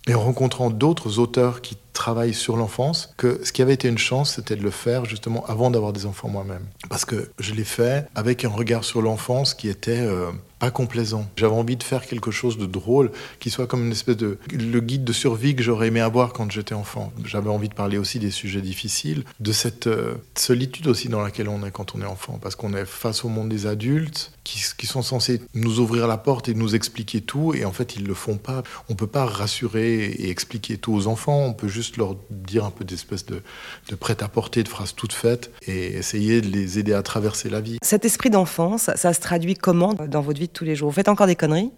et 0.06 0.14
en 0.14 0.20
rencontrant 0.20 0.70
d'autres 0.70 1.18
auteurs 1.18 1.60
qui 1.60 1.76
travaillent 1.92 2.34
sur 2.34 2.56
l'enfance, 2.56 3.12
que 3.16 3.40
ce 3.42 3.52
qui 3.52 3.62
avait 3.62 3.74
été 3.74 3.88
une 3.88 3.98
chance, 3.98 4.34
c'était 4.34 4.56
de 4.56 4.62
le 4.62 4.70
faire 4.70 5.04
justement 5.04 5.44
avant 5.46 5.70
d'avoir 5.70 5.92
des 5.92 6.06
enfants 6.06 6.28
moi-même. 6.28 6.66
Parce 6.88 7.04
que 7.04 7.30
je 7.38 7.54
l'ai 7.54 7.64
fait 7.64 8.06
avec 8.14 8.44
un 8.44 8.50
regard 8.50 8.84
sur 8.84 9.02
l'enfance 9.02 9.54
qui 9.54 9.68
était... 9.68 10.00
Euh, 10.00 10.30
pas 10.58 10.70
complaisant. 10.70 11.26
J'avais 11.36 11.54
envie 11.54 11.76
de 11.76 11.82
faire 11.82 12.06
quelque 12.06 12.30
chose 12.30 12.56
de 12.58 12.66
drôle, 12.66 13.10
qui 13.40 13.50
soit 13.50 13.66
comme 13.66 13.84
une 13.84 13.92
espèce 13.92 14.16
de 14.16 14.38
le 14.50 14.80
guide 14.80 15.04
de 15.04 15.12
survie 15.12 15.54
que 15.54 15.62
j'aurais 15.62 15.88
aimé 15.88 16.00
avoir 16.00 16.32
quand 16.32 16.50
j'étais 16.50 16.74
enfant. 16.74 17.12
J'avais 17.24 17.50
envie 17.50 17.68
de 17.68 17.74
parler 17.74 17.98
aussi 17.98 18.18
des 18.18 18.30
sujets 18.30 18.62
difficiles, 18.62 19.24
de 19.40 19.52
cette 19.52 19.86
euh, 19.86 20.14
solitude 20.34 20.86
aussi 20.86 21.08
dans 21.08 21.20
laquelle 21.20 21.48
on 21.48 21.64
est 21.64 21.70
quand 21.70 21.94
on 21.94 22.00
est 22.00 22.06
enfant, 22.06 22.38
parce 22.40 22.56
qu'on 22.56 22.74
est 22.74 22.86
face 22.86 23.24
au 23.24 23.28
monde 23.28 23.48
des 23.48 23.66
adultes 23.66 24.32
qui, 24.44 24.86
sont 24.86 25.02
censés 25.02 25.42
nous 25.54 25.80
ouvrir 25.80 26.06
la 26.06 26.16
porte 26.16 26.48
et 26.48 26.54
nous 26.54 26.76
expliquer 26.76 27.20
tout, 27.20 27.52
et 27.54 27.64
en 27.64 27.72
fait 27.72 27.96
ils 27.96 28.06
le 28.06 28.14
font 28.14 28.36
pas. 28.36 28.62
On 28.88 28.94
peut 28.94 29.08
pas 29.08 29.24
rassurer 29.24 30.04
et 30.04 30.30
expliquer 30.30 30.78
tout 30.78 30.94
aux 30.94 31.08
enfants, 31.08 31.44
on 31.44 31.52
peut 31.52 31.68
juste 31.68 31.96
leur 31.96 32.16
dire 32.30 32.64
un 32.64 32.70
peu 32.70 32.84
d'espèce 32.84 33.26
de, 33.26 33.42
de 33.88 33.94
prêt-à-porter, 33.96 34.62
de 34.62 34.68
phrases 34.68 34.94
toutes 34.94 35.12
faites, 35.12 35.50
et 35.66 35.96
essayer 35.96 36.40
de 36.40 36.46
les 36.46 36.78
aider 36.78 36.92
à 36.92 37.02
traverser 37.02 37.50
la 37.50 37.60
vie. 37.60 37.78
Cet 37.82 38.04
esprit 38.04 38.30
d'enfance, 38.30 38.90
ça 38.94 39.12
se 39.12 39.20
traduit 39.20 39.54
comment 39.54 39.94
dans 39.94 40.22
votre 40.22 40.38
vie 40.38 40.45
tous 40.52 40.64
les 40.64 40.76
jours. 40.76 40.90
Vous 40.90 40.94
faites 40.94 41.08
encore 41.08 41.26
des 41.26 41.36
conneries? 41.36 41.70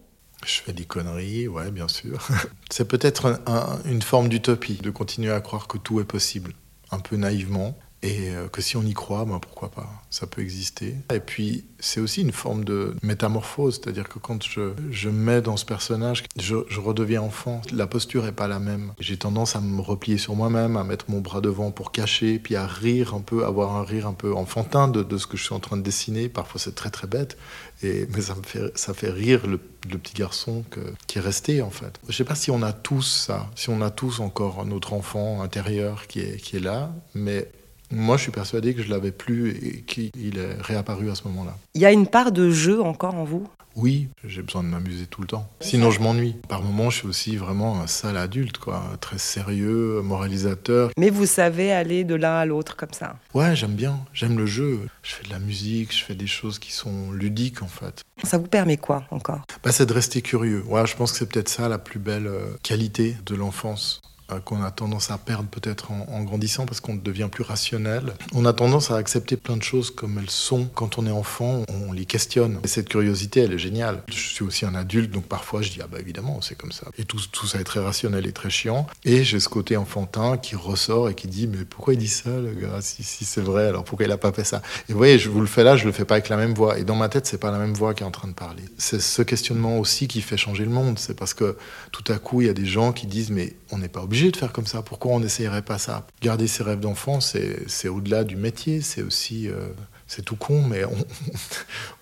Je 0.46 0.60
fais 0.60 0.72
des 0.72 0.84
conneries, 0.84 1.48
ouais, 1.48 1.70
bien 1.70 1.88
sûr. 1.88 2.28
C'est 2.70 2.86
peut-être 2.86 3.40
une 3.84 4.02
forme 4.02 4.28
d'utopie 4.28 4.74
de 4.76 4.90
continuer 4.90 5.32
à 5.32 5.40
croire 5.40 5.66
que 5.66 5.78
tout 5.78 6.00
est 6.00 6.04
possible, 6.04 6.52
un 6.90 7.00
peu 7.00 7.16
naïvement, 7.16 7.76
Et 8.02 8.30
euh, 8.30 8.46
que 8.48 8.62
si 8.62 8.76
on 8.76 8.82
y 8.82 8.92
croit, 8.92 9.24
ben 9.24 9.40
pourquoi 9.40 9.70
pas 9.70 9.88
Ça 10.10 10.26
peut 10.28 10.40
exister. 10.40 10.94
Et 11.12 11.18
puis, 11.18 11.64
c'est 11.80 12.00
aussi 12.00 12.22
une 12.22 12.32
forme 12.32 12.64
de 12.64 12.94
métamorphose, 13.02 13.80
c'est-à-dire 13.80 14.08
que 14.08 14.20
quand 14.20 14.42
je, 14.44 14.72
je 14.90 15.08
mets 15.08 15.42
dans 15.42 15.56
ce 15.56 15.64
personnage, 15.64 16.22
je, 16.36 16.54
redeviens 16.78 17.22
enfant. 17.22 17.60
La 17.72 17.88
posture 17.88 18.26
est 18.26 18.32
pas 18.32 18.46
la 18.46 18.60
même. 18.60 18.92
J'ai 19.00 19.16
tendance 19.16 19.56
à 19.56 19.60
me 19.60 19.80
replier 19.80 20.16
sur 20.16 20.36
moi-même, 20.36 20.76
à 20.76 20.84
mettre 20.84 21.06
mon 21.08 21.20
bras 21.20 21.40
devant 21.40 21.72
pour 21.72 21.90
cacher, 21.90 22.38
puis 22.38 22.54
à 22.54 22.66
rire 22.66 23.14
un 23.14 23.20
peu, 23.20 23.44
avoir 23.44 23.74
un 23.74 23.84
rire 23.84 24.06
un 24.06 24.14
peu 24.14 24.32
enfantin 24.32 24.86
de, 24.86 25.02
de 25.02 25.18
ce 25.18 25.26
que 25.26 25.36
je 25.36 25.42
suis 25.42 25.54
en 25.54 25.60
train 25.60 25.76
de 25.76 25.82
dessiner. 25.82 26.28
Parfois, 26.28 26.60
c'est 26.60 26.76
très 26.76 26.90
très 26.90 27.08
bête, 27.08 27.36
et, 27.82 28.06
mais 28.14 28.20
ça 28.20 28.36
me 28.36 28.42
fait, 28.44 28.78
ça 28.78 28.94
fait 28.94 29.10
rire 29.10 29.46
le, 29.46 29.58
petit 29.98 30.14
garçon 30.14 30.64
qui 31.06 31.18
est 31.18 31.20
resté 31.20 31.62
en 31.62 31.70
fait. 31.70 31.98
Je 32.08 32.16
sais 32.16 32.24
pas 32.24 32.34
si 32.34 32.50
on 32.50 32.62
a 32.62 32.72
tous 32.72 33.24
ça, 33.26 33.48
si 33.54 33.70
on 33.70 33.80
a 33.80 33.90
tous 33.90 34.20
encore 34.20 34.66
notre 34.66 34.92
enfant 34.92 35.40
intérieur 35.40 36.06
qui 36.08 36.20
est, 36.20 36.36
qui 36.36 36.56
est 36.56 36.60
là, 36.60 36.92
mais 37.14 37.48
moi, 37.90 38.16
je 38.16 38.22
suis 38.22 38.32
persuadé 38.32 38.74
que 38.74 38.82
je 38.82 38.90
l'avais 38.90 39.12
plus 39.12 39.50
et 39.50 39.82
qu'il 39.82 40.38
est 40.38 40.60
réapparu 40.60 41.10
à 41.10 41.14
ce 41.14 41.24
moment-là. 41.28 41.56
Il 41.74 41.80
y 41.80 41.86
a 41.86 41.92
une 41.92 42.06
part 42.06 42.32
de 42.32 42.50
jeu 42.50 42.82
encore 42.82 43.14
en 43.14 43.24
vous? 43.24 43.46
Oui, 43.76 44.08
j'ai 44.24 44.42
besoin 44.42 44.64
de 44.64 44.68
m'amuser 44.68 45.06
tout 45.06 45.20
le 45.20 45.28
temps. 45.28 45.48
Sinon, 45.60 45.92
je 45.92 46.00
m'ennuie. 46.00 46.34
Par 46.48 46.62
moments, 46.62 46.90
je 46.90 46.98
suis 46.98 47.06
aussi 47.06 47.36
vraiment 47.36 47.80
un 47.80 47.86
sale 47.86 48.16
adulte, 48.16 48.58
quoi. 48.58 48.82
Très 49.00 49.18
sérieux, 49.18 50.00
moralisateur. 50.02 50.90
Mais 50.98 51.10
vous 51.10 51.26
savez 51.26 51.70
aller 51.70 52.02
de 52.02 52.16
l'un 52.16 52.34
à 52.38 52.44
l'autre 52.44 52.76
comme 52.76 52.92
ça 52.92 53.16
Ouais, 53.34 53.54
j'aime 53.54 53.74
bien. 53.76 54.00
J'aime 54.12 54.36
le 54.36 54.46
jeu. 54.46 54.80
Je 55.02 55.14
fais 55.14 55.24
de 55.24 55.30
la 55.30 55.38
musique, 55.38 55.96
je 55.96 56.02
fais 56.02 56.16
des 56.16 56.26
choses 56.26 56.58
qui 56.58 56.72
sont 56.72 57.12
ludiques, 57.12 57.62
en 57.62 57.68
fait. 57.68 58.02
Ça 58.24 58.36
vous 58.38 58.48
permet 58.48 58.78
quoi 58.78 59.04
encore? 59.12 59.42
Bah, 59.62 59.70
C'est 59.70 59.86
de 59.86 59.92
rester 59.92 60.22
curieux. 60.22 60.64
Ouais, 60.66 60.84
je 60.86 60.96
pense 60.96 61.12
que 61.12 61.18
c'est 61.18 61.28
peut-être 61.28 61.48
ça 61.48 61.68
la 61.68 61.78
plus 61.78 62.00
belle 62.00 62.26
euh, 62.26 62.56
qualité 62.64 63.16
de 63.26 63.36
l'enfance 63.36 64.00
qu'on 64.44 64.62
a 64.62 64.70
tendance 64.70 65.10
à 65.10 65.18
perdre 65.18 65.48
peut-être 65.48 65.90
en, 65.90 66.22
grandissant 66.22 66.66
parce 66.66 66.80
qu'on 66.80 66.94
devient 66.94 67.28
plus 67.30 67.42
rationnel. 67.42 68.12
On 68.34 68.44
a 68.44 68.52
tendance 68.52 68.90
à 68.90 68.96
accepter 68.96 69.36
plein 69.36 69.56
de 69.56 69.62
choses 69.62 69.90
comme 69.90 70.18
elles 70.18 70.30
sont. 70.30 70.68
Quand 70.74 70.98
on 70.98 71.06
est 71.06 71.10
enfant, 71.10 71.64
on 71.68 71.92
les 71.92 72.04
questionne. 72.04 72.60
Et 72.64 72.68
cette 72.68 72.88
curiosité, 72.88 73.40
elle 73.40 73.52
est 73.52 73.58
géniale. 73.58 74.02
Je 74.08 74.18
suis 74.18 74.44
aussi 74.44 74.66
un 74.66 74.74
adulte, 74.74 75.10
donc 75.10 75.24
parfois 75.24 75.62
je 75.62 75.70
dis, 75.70 75.78
ah 75.82 75.86
bah 75.90 75.98
évidemment, 75.98 76.40
c'est 76.42 76.56
comme 76.56 76.72
ça. 76.72 76.88
Et 76.98 77.04
tout, 77.04 77.18
tout 77.32 77.46
ça 77.46 77.58
est 77.60 77.64
très 77.64 77.80
rationnel 77.80 78.26
et 78.26 78.32
très 78.32 78.50
chiant. 78.50 78.86
Et 79.04 79.24
j'ai 79.24 79.40
ce 79.40 79.48
côté 79.48 79.76
enfantin 79.76 80.36
qui 80.36 80.56
ressort 80.56 81.08
et 81.08 81.14
qui 81.14 81.28
dit, 81.28 81.46
mais 81.46 81.64
pourquoi 81.64 81.94
il 81.94 81.98
dit 81.98 82.08
ça, 82.08 82.30
le 82.30 82.52
gars 82.52 82.80
Si, 82.82 83.02
si 83.02 83.24
c'est 83.24 83.40
vrai, 83.40 83.66
alors 83.66 83.84
pourquoi 83.84 84.04
il 84.04 84.12
a 84.12 84.18
pas 84.18 84.32
fait 84.32 84.44
ça? 84.44 84.60
Et 84.88 84.92
vous 84.92 84.98
voyez, 84.98 85.18
je 85.18 85.30
vous 85.30 85.40
le 85.40 85.46
fais 85.46 85.64
là, 85.64 85.76
je 85.76 85.86
le 85.86 85.92
fais 85.92 86.04
pas 86.04 86.16
avec 86.16 86.28
la 86.28 86.36
même 86.36 86.52
voix. 86.52 86.78
Et 86.78 86.84
dans 86.84 86.96
ma 86.96 87.08
tête, 87.08 87.26
c'est 87.26 87.38
pas 87.38 87.50
la 87.50 87.58
même 87.58 87.74
voix 87.74 87.94
qui 87.94 88.02
est 88.02 88.06
en 88.06 88.10
train 88.10 88.28
de 88.28 88.34
parler. 88.34 88.62
C'est 88.76 89.00
ce 89.00 89.22
questionnement 89.22 89.78
aussi 89.78 90.06
qui 90.06 90.20
fait 90.20 90.36
changer 90.36 90.64
le 90.64 90.70
monde. 90.70 90.98
C'est 90.98 91.16
parce 91.16 91.32
que 91.32 91.56
tout 91.92 92.04
à 92.12 92.18
coup, 92.18 92.42
il 92.42 92.46
y 92.46 92.50
a 92.50 92.54
des 92.54 92.66
gens 92.66 92.92
qui 92.92 93.06
disent, 93.06 93.30
mais 93.30 93.54
on 93.70 93.78
n'est 93.78 93.88
pas 93.88 94.02
obligé 94.02 94.17
de 94.26 94.36
faire 94.36 94.52
comme 94.52 94.66
ça. 94.66 94.82
Pourquoi 94.82 95.12
on 95.12 95.20
n'essayerait 95.20 95.62
pas 95.62 95.78
ça? 95.78 96.06
Garder 96.20 96.46
ses 96.46 96.62
rêves 96.62 96.80
d'enfant, 96.80 97.20
c'est 97.20 97.88
au-delà 97.88 98.24
du 98.24 98.36
métier. 98.36 98.80
C'est 98.80 99.02
aussi, 99.02 99.48
euh, 99.48 99.68
c'est 100.06 100.24
tout 100.24 100.36
con, 100.36 100.62
mais 100.62 100.84
on, 100.84 100.96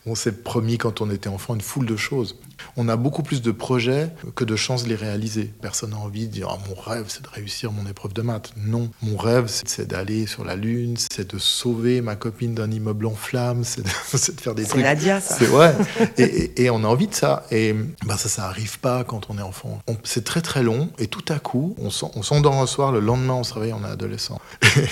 on 0.07 0.15
s'est 0.15 0.33
promis 0.33 0.79
quand 0.79 1.01
on 1.01 1.11
était 1.11 1.29
enfant 1.29 1.55
une 1.55 1.61
foule 1.61 1.87
de 1.87 1.97
choses. 1.97 2.37
On 2.77 2.89
a 2.89 2.97
beaucoup 2.97 3.23
plus 3.23 3.43
de 3.43 3.51
projets 3.51 4.11
que 4.35 4.45
de 4.45 4.57
chances 4.57 4.85
de 4.85 4.89
les 4.89 4.95
réaliser. 4.95 5.53
Personne 5.61 5.91
n'a 5.91 5.99
envie 5.99 6.27
de 6.27 6.33
dire 6.33 6.49
ah, 6.51 6.59
mon 6.69 6.81
rêve, 6.81 7.07
c'est 7.09 7.23
de 7.23 7.29
réussir 7.29 7.73
mon 7.73 7.87
épreuve 7.87 8.13
de 8.13 8.23
maths. 8.23 8.53
Non, 8.57 8.91
mon 9.03 9.17
rêve, 9.17 9.45
c'est 9.49 9.87
d'aller 9.87 10.27
sur 10.27 10.45
la 10.45 10.57
lune, 10.57 10.97
c'est 10.97 11.33
de 11.33 11.39
sauver 11.39 12.01
ma 12.01 12.17
copine 12.17 12.55
d'un 12.55 12.71
immeuble 12.71 13.07
en 13.07 13.15
flammes, 13.15 13.65
c'est 13.65 13.83
de, 13.83 13.89
de, 14.33 14.41
faire 14.41 14.55
des 14.55 14.63
C'est 14.63 14.71
trucs. 14.71 14.83
Nadia, 14.83 15.21
ça. 15.21 15.37
C'est 15.39 15.49
ouais. 15.49 15.75
et, 16.19 16.23
et, 16.23 16.63
et, 16.65 16.71
on 16.71 16.85
a 16.85 16.87
envie 16.87 17.09
de 17.09 17.15
ça. 17.15 17.45
Et 17.51 17.75
bah, 18.05 18.17
ça, 18.17 18.29
ça 18.29 18.47
arrive 18.47 18.79
pas 18.79 19.05
quand 19.05 19.29
on 19.29 19.39
est 19.39 19.43
enfant. 19.43 19.81
C'est 20.05 20.25
très 20.25 20.41
très 20.41 20.63
long. 20.63 20.91
Et 20.99 21.09
tout 21.09 21.25
à 21.29 21.39
coup, 21.39 21.75
on 21.79 21.91
s'endort 21.91 22.55
un 22.55 22.67
soir, 22.67 22.93
le 22.93 23.01
lendemain, 23.01 23.35
on 23.35 23.45
se 23.45 23.55
réveille, 23.55 23.73
on 23.73 23.85
est 23.85 23.91
adolescent. 23.91 24.41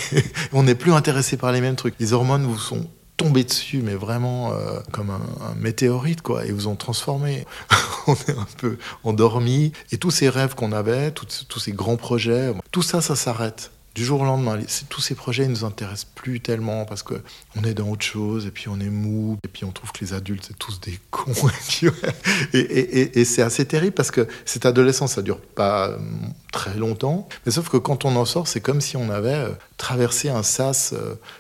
on 0.52 0.64
n'est 0.64 0.74
plus 0.74 0.92
intéressé 0.92 1.36
par 1.36 1.52
les 1.52 1.60
mêmes 1.60 1.76
trucs. 1.76 1.94
Les 2.00 2.12
hormones 2.12 2.44
vous 2.44 2.58
sont 2.58 2.88
tombé 3.16 3.44
dessus, 3.44 3.80
mais 3.82 3.94
vraiment 3.94 4.52
euh, 4.52 4.80
comme 4.92 5.10
un, 5.10 5.54
météorite, 5.56 6.22
quoi, 6.22 6.44
et 6.44 6.52
vous 6.52 6.66
ont 6.66 6.76
transformé. 6.76 7.46
on 8.06 8.14
est 8.14 8.38
un 8.38 8.46
peu 8.58 8.78
endormi, 9.02 9.72
et 9.92 9.98
tous 9.98 10.10
ces 10.10 10.28
rêves 10.28 10.54
qu'on 10.54 10.72
avait, 10.72 11.10
tous, 11.12 11.58
ces 11.58 11.72
grands 11.72 11.96
projets, 11.96 12.52
tout 12.70 12.82
ça, 12.82 13.00
ça 13.00 13.16
s'arrête. 13.16 13.70
Du 13.94 14.04
jour 14.04 14.22
au 14.22 14.24
lendemain, 14.24 14.58
tous 14.88 15.00
ces 15.00 15.14
projets 15.14 15.44
ne 15.46 15.50
nous 15.50 15.64
intéressent 15.64 16.10
plus 16.16 16.40
tellement 16.40 16.84
parce 16.84 17.04
que 17.04 17.14
on 17.54 17.62
est 17.62 17.74
dans 17.74 17.88
autre 17.88 18.04
chose 18.04 18.44
et 18.44 18.50
puis 18.50 18.66
on 18.68 18.80
est 18.80 18.90
mou 18.90 19.38
et 19.44 19.48
puis 19.48 19.64
on 19.64 19.70
trouve 19.70 19.92
que 19.92 20.04
les 20.04 20.12
adultes 20.12 20.46
c'est 20.48 20.58
tous 20.58 20.80
des 20.80 20.98
cons 21.12 21.30
et, 22.52 22.58
et, 22.58 23.00
et, 23.00 23.20
et 23.20 23.24
c'est 23.24 23.42
assez 23.42 23.64
terrible 23.64 23.94
parce 23.94 24.10
que 24.10 24.26
cette 24.46 24.66
adolescence 24.66 25.12
ça 25.12 25.22
dure 25.22 25.40
pas 25.40 25.96
très 26.50 26.74
longtemps 26.74 27.28
mais 27.46 27.52
sauf 27.52 27.68
que 27.68 27.76
quand 27.76 28.04
on 28.04 28.16
en 28.16 28.24
sort 28.24 28.48
c'est 28.48 28.60
comme 28.60 28.80
si 28.80 28.96
on 28.96 29.10
avait 29.10 29.46
traversé 29.76 30.28
un 30.28 30.42
sas 30.42 30.94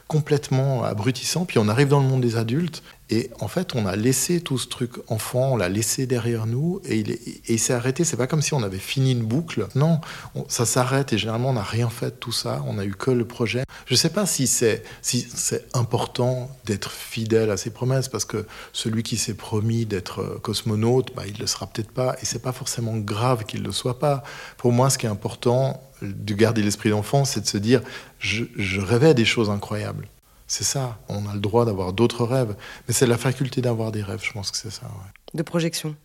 complètement 0.08 0.84
abrutissant 0.84 1.44
puis 1.44 1.58
on 1.58 1.68
arrive 1.68 1.88
dans 1.88 2.00
le 2.00 2.06
monde 2.06 2.20
des 2.20 2.36
adultes 2.36 2.82
et 3.10 3.30
en 3.38 3.48
fait, 3.48 3.74
on 3.74 3.86
a 3.86 3.96
laissé 3.96 4.40
tout 4.40 4.56
ce 4.56 4.66
truc 4.66 4.92
enfant, 5.08 5.52
on 5.52 5.56
l'a 5.56 5.68
laissé 5.68 6.06
derrière 6.06 6.46
nous 6.46 6.80
et 6.86 7.04
il, 7.46 7.58
s'est 7.58 7.74
arrêté. 7.74 8.02
C'est 8.02 8.16
pas 8.16 8.26
comme 8.26 8.40
si 8.40 8.54
on 8.54 8.62
avait 8.62 8.78
fini 8.78 9.12
une 9.12 9.24
boucle. 9.24 9.68
Non, 9.74 10.00
on, 10.34 10.46
ça 10.48 10.64
s'arrête 10.64 11.12
et 11.12 11.18
généralement, 11.18 11.50
on 11.50 11.54
n'a 11.54 11.62
rien 11.62 11.90
fait 11.90 12.06
de 12.06 12.16
tout 12.16 12.32
ça. 12.32 12.62
On 12.66 12.78
a 12.78 12.84
eu 12.84 12.94
que 12.94 13.10
le 13.10 13.26
projet. 13.26 13.64
Je 13.84 13.94
sais 13.94 14.08
pas 14.08 14.24
si 14.24 14.46
c'est 14.46 14.82
si 15.02 15.26
important 15.74 16.50
d'être 16.64 16.90
fidèle 16.90 17.50
à 17.50 17.58
ses 17.58 17.70
promesses 17.70 18.08
parce 18.08 18.24
que 18.24 18.46
celui 18.72 19.02
qui 19.02 19.18
s'est 19.18 19.34
promis 19.34 19.84
d'être 19.84 20.40
cosmonaute, 20.42 21.14
bah, 21.14 21.24
il 21.26 21.38
le 21.38 21.46
sera 21.46 21.66
peut-être 21.66 21.92
pas. 21.92 22.16
Et 22.22 22.24
c'est 22.24 22.42
pas 22.42 22.52
forcément 22.52 22.96
grave 22.96 23.44
qu'il 23.44 23.62
le 23.62 23.72
soit 23.72 23.98
pas. 23.98 24.22
Pour 24.56 24.72
moi, 24.72 24.88
ce 24.88 24.96
qui 24.96 25.04
est 25.04 25.10
important 25.10 25.82
de 26.04 26.34
garder 26.34 26.62
l'esprit 26.62 26.90
d'enfant, 26.90 27.24
c'est 27.24 27.40
de 27.40 27.46
se 27.46 27.58
dire 27.58 27.80
je, 28.18 28.44
je 28.56 28.80
rêvais 28.80 29.14
des 29.14 29.24
choses 29.24 29.50
incroyables. 29.50 30.08
C'est 30.46 30.64
ça, 30.64 30.98
on 31.08 31.26
a 31.28 31.34
le 31.34 31.40
droit 31.40 31.64
d'avoir 31.64 31.92
d'autres 31.92 32.24
rêves. 32.24 32.54
Mais 32.86 32.94
c'est 32.94 33.06
la 33.06 33.18
faculté 33.18 33.60
d'avoir 33.60 33.92
des 33.92 34.02
rêves, 34.02 34.22
je 34.22 34.32
pense 34.32 34.50
que 34.50 34.56
c'est 34.56 34.70
ça. 34.70 34.86
Ouais. 34.86 35.10
De 35.34 35.42
projection 35.42 35.96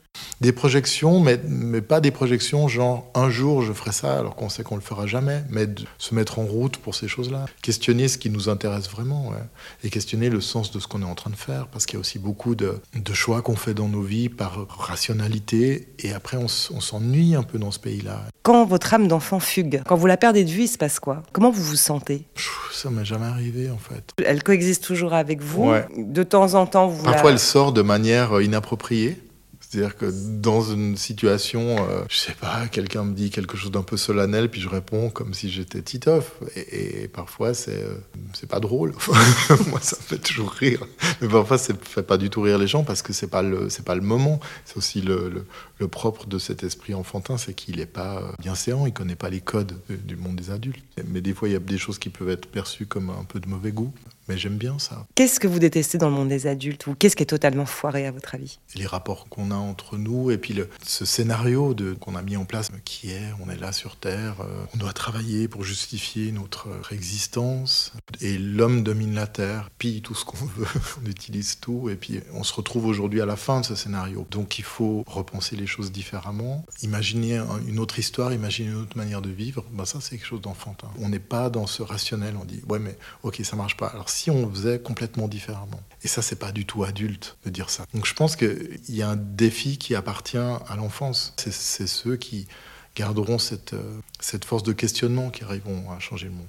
Des 0.41 0.51
projections, 0.51 1.19
mais, 1.19 1.39
mais 1.47 1.81
pas 1.81 2.01
des 2.01 2.09
projections 2.09 2.67
genre 2.67 3.11
un 3.13 3.29
jour 3.29 3.61
je 3.61 3.73
ferai 3.73 3.91
ça 3.91 4.17
alors 4.17 4.35
qu'on 4.35 4.49
sait 4.49 4.63
qu'on 4.63 4.73
le 4.73 4.81
fera 4.81 5.05
jamais, 5.05 5.43
mais 5.51 5.67
de 5.67 5.83
se 5.99 6.15
mettre 6.15 6.39
en 6.39 6.45
route 6.45 6.77
pour 6.77 6.95
ces 6.95 7.07
choses-là. 7.07 7.45
Questionner 7.61 8.07
ce 8.07 8.17
qui 8.17 8.31
nous 8.31 8.49
intéresse 8.49 8.89
vraiment 8.89 9.29
ouais. 9.29 9.43
et 9.83 9.91
questionner 9.91 10.29
le 10.29 10.41
sens 10.41 10.71
de 10.71 10.79
ce 10.79 10.87
qu'on 10.87 11.03
est 11.03 11.05
en 11.05 11.13
train 11.13 11.29
de 11.29 11.35
faire 11.35 11.67
parce 11.67 11.85
qu'il 11.85 11.97
y 11.97 11.97
a 11.97 12.01
aussi 12.01 12.17
beaucoup 12.17 12.55
de, 12.55 12.79
de 12.95 13.13
choix 13.13 13.43
qu'on 13.43 13.55
fait 13.55 13.75
dans 13.75 13.87
nos 13.87 14.01
vies 14.01 14.29
par 14.29 14.65
rationalité 14.67 15.89
et 15.99 16.11
après 16.11 16.37
on, 16.37 16.47
on 16.73 16.81
s'ennuie 16.81 17.35
un 17.35 17.43
peu 17.43 17.59
dans 17.59 17.71
ce 17.71 17.79
pays-là. 17.79 18.23
Quand 18.41 18.65
votre 18.65 18.91
âme 18.95 19.07
d'enfant 19.07 19.39
fugue, 19.39 19.83
quand 19.85 19.95
vous 19.95 20.07
la 20.07 20.17
perdez 20.17 20.43
de 20.43 20.49
vue, 20.49 20.63
il 20.63 20.67
se 20.67 20.79
passe 20.79 20.99
quoi? 20.99 21.21
Comment 21.33 21.51
vous 21.51 21.61
vous 21.61 21.75
sentez? 21.75 22.25
Ça 22.71 22.89
m'est 22.89 23.05
jamais 23.05 23.27
arrivé 23.27 23.69
en 23.69 23.77
fait. 23.77 24.11
Elle 24.29 24.43
coexiste 24.43 24.83
toujours 24.83 25.13
avec 25.15 25.41
vous. 25.41 25.71
Ouais. 25.71 25.87
De 25.97 26.21
temps 26.21 26.53
en 26.53 26.67
temps, 26.67 26.87
vous 26.87 27.03
Parfois 27.03 27.31
la... 27.31 27.33
elle 27.33 27.39
sort 27.39 27.73
de 27.73 27.81
manière 27.81 28.39
inappropriée. 28.41 29.17
C'est-à-dire 29.59 29.97
que 29.97 30.11
dans 30.39 30.61
une 30.61 30.97
situation, 30.97 31.77
euh, 31.77 32.01
je 32.09 32.17
sais 32.17 32.33
pas, 32.33 32.67
quelqu'un 32.67 33.03
me 33.03 33.13
dit 33.13 33.29
quelque 33.29 33.55
chose 33.55 33.69
d'un 33.69 33.83
peu 33.83 33.97
solennel, 33.97 34.49
puis 34.49 34.61
je 34.61 34.67
réponds 34.67 35.11
comme 35.11 35.35
si 35.35 35.51
j'étais 35.51 35.83
Titoff. 35.83 36.33
Et, 36.55 37.03
et 37.03 37.07
parfois, 37.07 37.53
c'est 37.53 37.83
euh, 37.83 37.97
c'est 38.33 38.49
pas 38.49 38.59
drôle. 38.59 38.93
Moi, 39.67 39.79
ça 39.79 39.95
me 39.97 40.01
fait 40.01 40.17
toujours 40.17 40.49
rire. 40.49 40.83
Mais 41.21 41.27
parfois, 41.27 41.59
ça 41.59 41.75
fait 41.79 42.01
pas 42.01 42.17
du 42.17 42.31
tout 42.31 42.41
rire 42.41 42.57
les 42.57 42.65
gens 42.65 42.83
parce 42.83 43.03
que 43.03 43.13
c'est 43.13 43.27
pas 43.27 43.43
le 43.43 43.69
c'est 43.69 43.85
pas 43.85 43.93
le 43.93 44.01
moment. 44.01 44.39
C'est 44.65 44.77
aussi 44.77 45.01
le, 45.01 45.29
le, 45.29 45.45
le, 45.77 45.87
propre 45.87 46.25
de 46.25 46.39
cet 46.39 46.63
esprit 46.63 46.95
enfantin, 46.95 47.37
c'est 47.37 47.53
qu'il 47.53 47.79
est 47.79 47.85
pas 47.85 48.23
bienséant, 48.39 48.87
il 48.87 48.93
connaît 48.93 49.15
pas 49.15 49.29
les 49.29 49.41
codes 49.41 49.73
du 49.89 50.15
monde 50.15 50.35
des 50.35 50.49
adultes. 50.49 50.83
Mais 51.07 51.21
des 51.21 51.35
fois, 51.35 51.47
il 51.47 51.51
y 51.51 51.55
a 51.55 51.59
des 51.59 51.77
choses 51.77 51.99
qui 51.99 52.09
peuvent 52.09 52.29
être 52.29 52.47
perçues 52.47 52.87
comme 52.87 53.11
un 53.11 53.23
peu 53.23 53.39
de 53.39 53.47
mauvais 53.47 53.71
goût. 53.71 53.93
Mais 54.29 54.37
j'aime 54.37 54.57
bien 54.57 54.77
ça. 54.77 55.07
Qu'est-ce 55.15 55.39
que 55.39 55.47
vous 55.47 55.57
détestez 55.57 55.97
dans 55.97 56.09
le 56.09 56.15
monde 56.15 56.29
des 56.29 56.45
adultes 56.45 56.85
ou 56.85 56.93
qu'est-ce 56.93 57.15
qui 57.15 57.23
est 57.23 57.25
totalement 57.25 57.65
foiré 57.65 58.05
à 58.05 58.11
votre 58.11 58.35
avis? 58.35 58.59
Les 58.75 58.85
rapports 58.85 59.27
qu'on 59.27 59.49
a 59.49 59.55
entre 59.55 59.97
nous 59.97 60.29
et 60.29 60.37
puis 60.37 60.53
le, 60.53 60.69
ce 60.85 61.03
scénario 61.03 61.75
qu'on 61.99 62.15
a 62.15 62.21
mis 62.21 62.37
en 62.37 62.45
place 62.45 62.69
qui 62.85 63.09
est 63.09 63.33
on 63.43 63.49
est 63.49 63.59
là 63.59 63.71
sur 63.71 63.95
Terre, 63.95 64.41
euh, 64.41 64.65
on 64.75 64.77
doit 64.77 64.93
travailler 64.93 65.47
pour 65.47 65.63
justifier 65.63 66.31
notre 66.31 66.67
existence 66.91 67.91
et 68.21 68.37
l'homme 68.37 68.83
domine 68.83 69.15
la 69.15 69.25
Terre, 69.25 69.71
pille 69.79 70.03
tout 70.03 70.13
ce 70.13 70.25
qu'on 70.25 70.45
veut, 70.57 70.67
on 71.01 71.09
utilise 71.09 71.59
tout 71.59 71.89
et 71.89 71.95
puis 71.95 72.19
on 72.33 72.43
se 72.43 72.53
retrouve 72.53 72.85
aujourd'hui 72.85 73.21
à 73.21 73.25
la 73.25 73.35
fin 73.35 73.61
de 73.61 73.65
ce 73.65 73.73
scénario. 73.73 74.27
Donc 74.29 74.59
il 74.59 74.63
faut 74.63 75.03
repenser 75.07 75.55
les 75.55 75.65
choses 75.65 75.91
différemment, 75.91 76.65
imaginer 76.83 77.41
une 77.67 77.79
autre 77.79 77.97
histoire, 77.97 78.31
imaginer 78.31 78.69
une 78.69 78.81
autre 78.81 78.95
manière 78.95 79.23
de 79.23 79.31
vivre. 79.31 79.65
Ben 79.71 79.85
ça 79.85 79.97
c'est 80.01 80.17
quelque 80.17 80.27
chose 80.27 80.41
d'enfantin. 80.41 80.89
On 80.99 81.09
n'est 81.09 81.17
pas 81.17 81.49
dans 81.49 81.65
ce 81.65 81.81
rationnel, 81.81 82.35
on 82.39 82.45
dit 82.45 82.61
ouais 82.69 82.77
mais 82.77 82.95
ok 83.23 83.41
ça 83.43 83.55
marche 83.55 83.75
pas. 83.75 83.87
Alors 83.87 84.09
si 84.19 84.29
on 84.29 84.49
faisait 84.49 84.79
complètement 84.79 85.27
différemment. 85.29 85.79
Et 86.03 86.07
ça, 86.09 86.21
c'est 86.21 86.37
pas 86.37 86.51
du 86.51 86.65
tout 86.65 86.83
adulte 86.83 87.37
de 87.45 87.49
dire 87.49 87.69
ça. 87.69 87.85
Donc 87.93 88.05
je 88.05 88.13
pense 88.13 88.35
qu'il 88.35 88.79
y 88.89 89.01
a 89.01 89.09
un 89.09 89.15
défi 89.15 89.77
qui 89.77 89.95
appartient 89.95 90.37
à 90.37 90.75
l'enfance. 90.75 91.33
C'est 91.37 91.87
ceux 91.87 92.17
qui 92.17 92.47
garderont 92.95 93.37
cette, 93.37 93.73
euh, 93.73 93.99
cette 94.19 94.43
force 94.43 94.63
de 94.63 94.73
questionnement 94.73 95.29
qui 95.29 95.43
arriveront 95.45 95.85
à 95.95 95.99
changer 95.99 96.25
le 96.25 96.33
monde. 96.33 96.47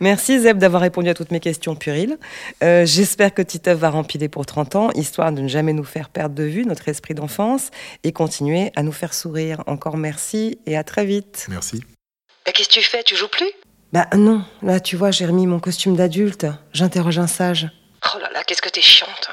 Merci 0.00 0.40
Zeb 0.40 0.56
d'avoir 0.56 0.80
répondu 0.80 1.10
à 1.10 1.14
toutes 1.14 1.32
mes 1.32 1.40
questions 1.40 1.76
puriles. 1.76 2.18
Euh, 2.62 2.86
J'espère 2.86 3.34
que 3.34 3.42
Titeuf 3.42 3.78
va 3.78 3.90
rempiler 3.90 4.28
pour 4.28 4.46
30 4.46 4.76
ans, 4.76 4.90
histoire 4.92 5.32
de 5.32 5.42
ne 5.42 5.48
jamais 5.48 5.74
nous 5.74 5.84
faire 5.84 6.08
perdre 6.08 6.34
de 6.34 6.44
vue 6.44 6.64
notre 6.64 6.88
esprit 6.88 7.14
d'enfance 7.14 7.70
et 8.04 8.12
continuer 8.12 8.72
à 8.74 8.82
nous 8.82 8.92
faire 8.92 9.12
sourire. 9.12 9.62
Encore 9.66 9.98
merci 9.98 10.58
et 10.64 10.78
à 10.78 10.84
très 10.84 11.04
vite. 11.04 11.46
Merci. 11.50 11.84
Bah, 12.46 12.52
Qu'est-ce 12.52 12.68
que 12.70 12.74
tu 12.74 12.82
fais? 12.82 13.02
Tu 13.02 13.16
joues 13.16 13.28
plus? 13.28 13.50
Bah 13.92 14.06
non, 14.16 14.42
là 14.62 14.80
tu 14.80 14.96
vois, 14.96 15.10
j'ai 15.10 15.26
remis 15.26 15.46
mon 15.46 15.60
costume 15.60 15.96
d'adulte. 15.96 16.46
J'interroge 16.72 17.18
un 17.18 17.26
sage. 17.26 17.68
Oh 18.06 18.18
là 18.18 18.30
là, 18.32 18.42
qu'est-ce 18.42 18.62
que 18.62 18.70
t'es 18.70 18.80
chiante. 18.80 19.28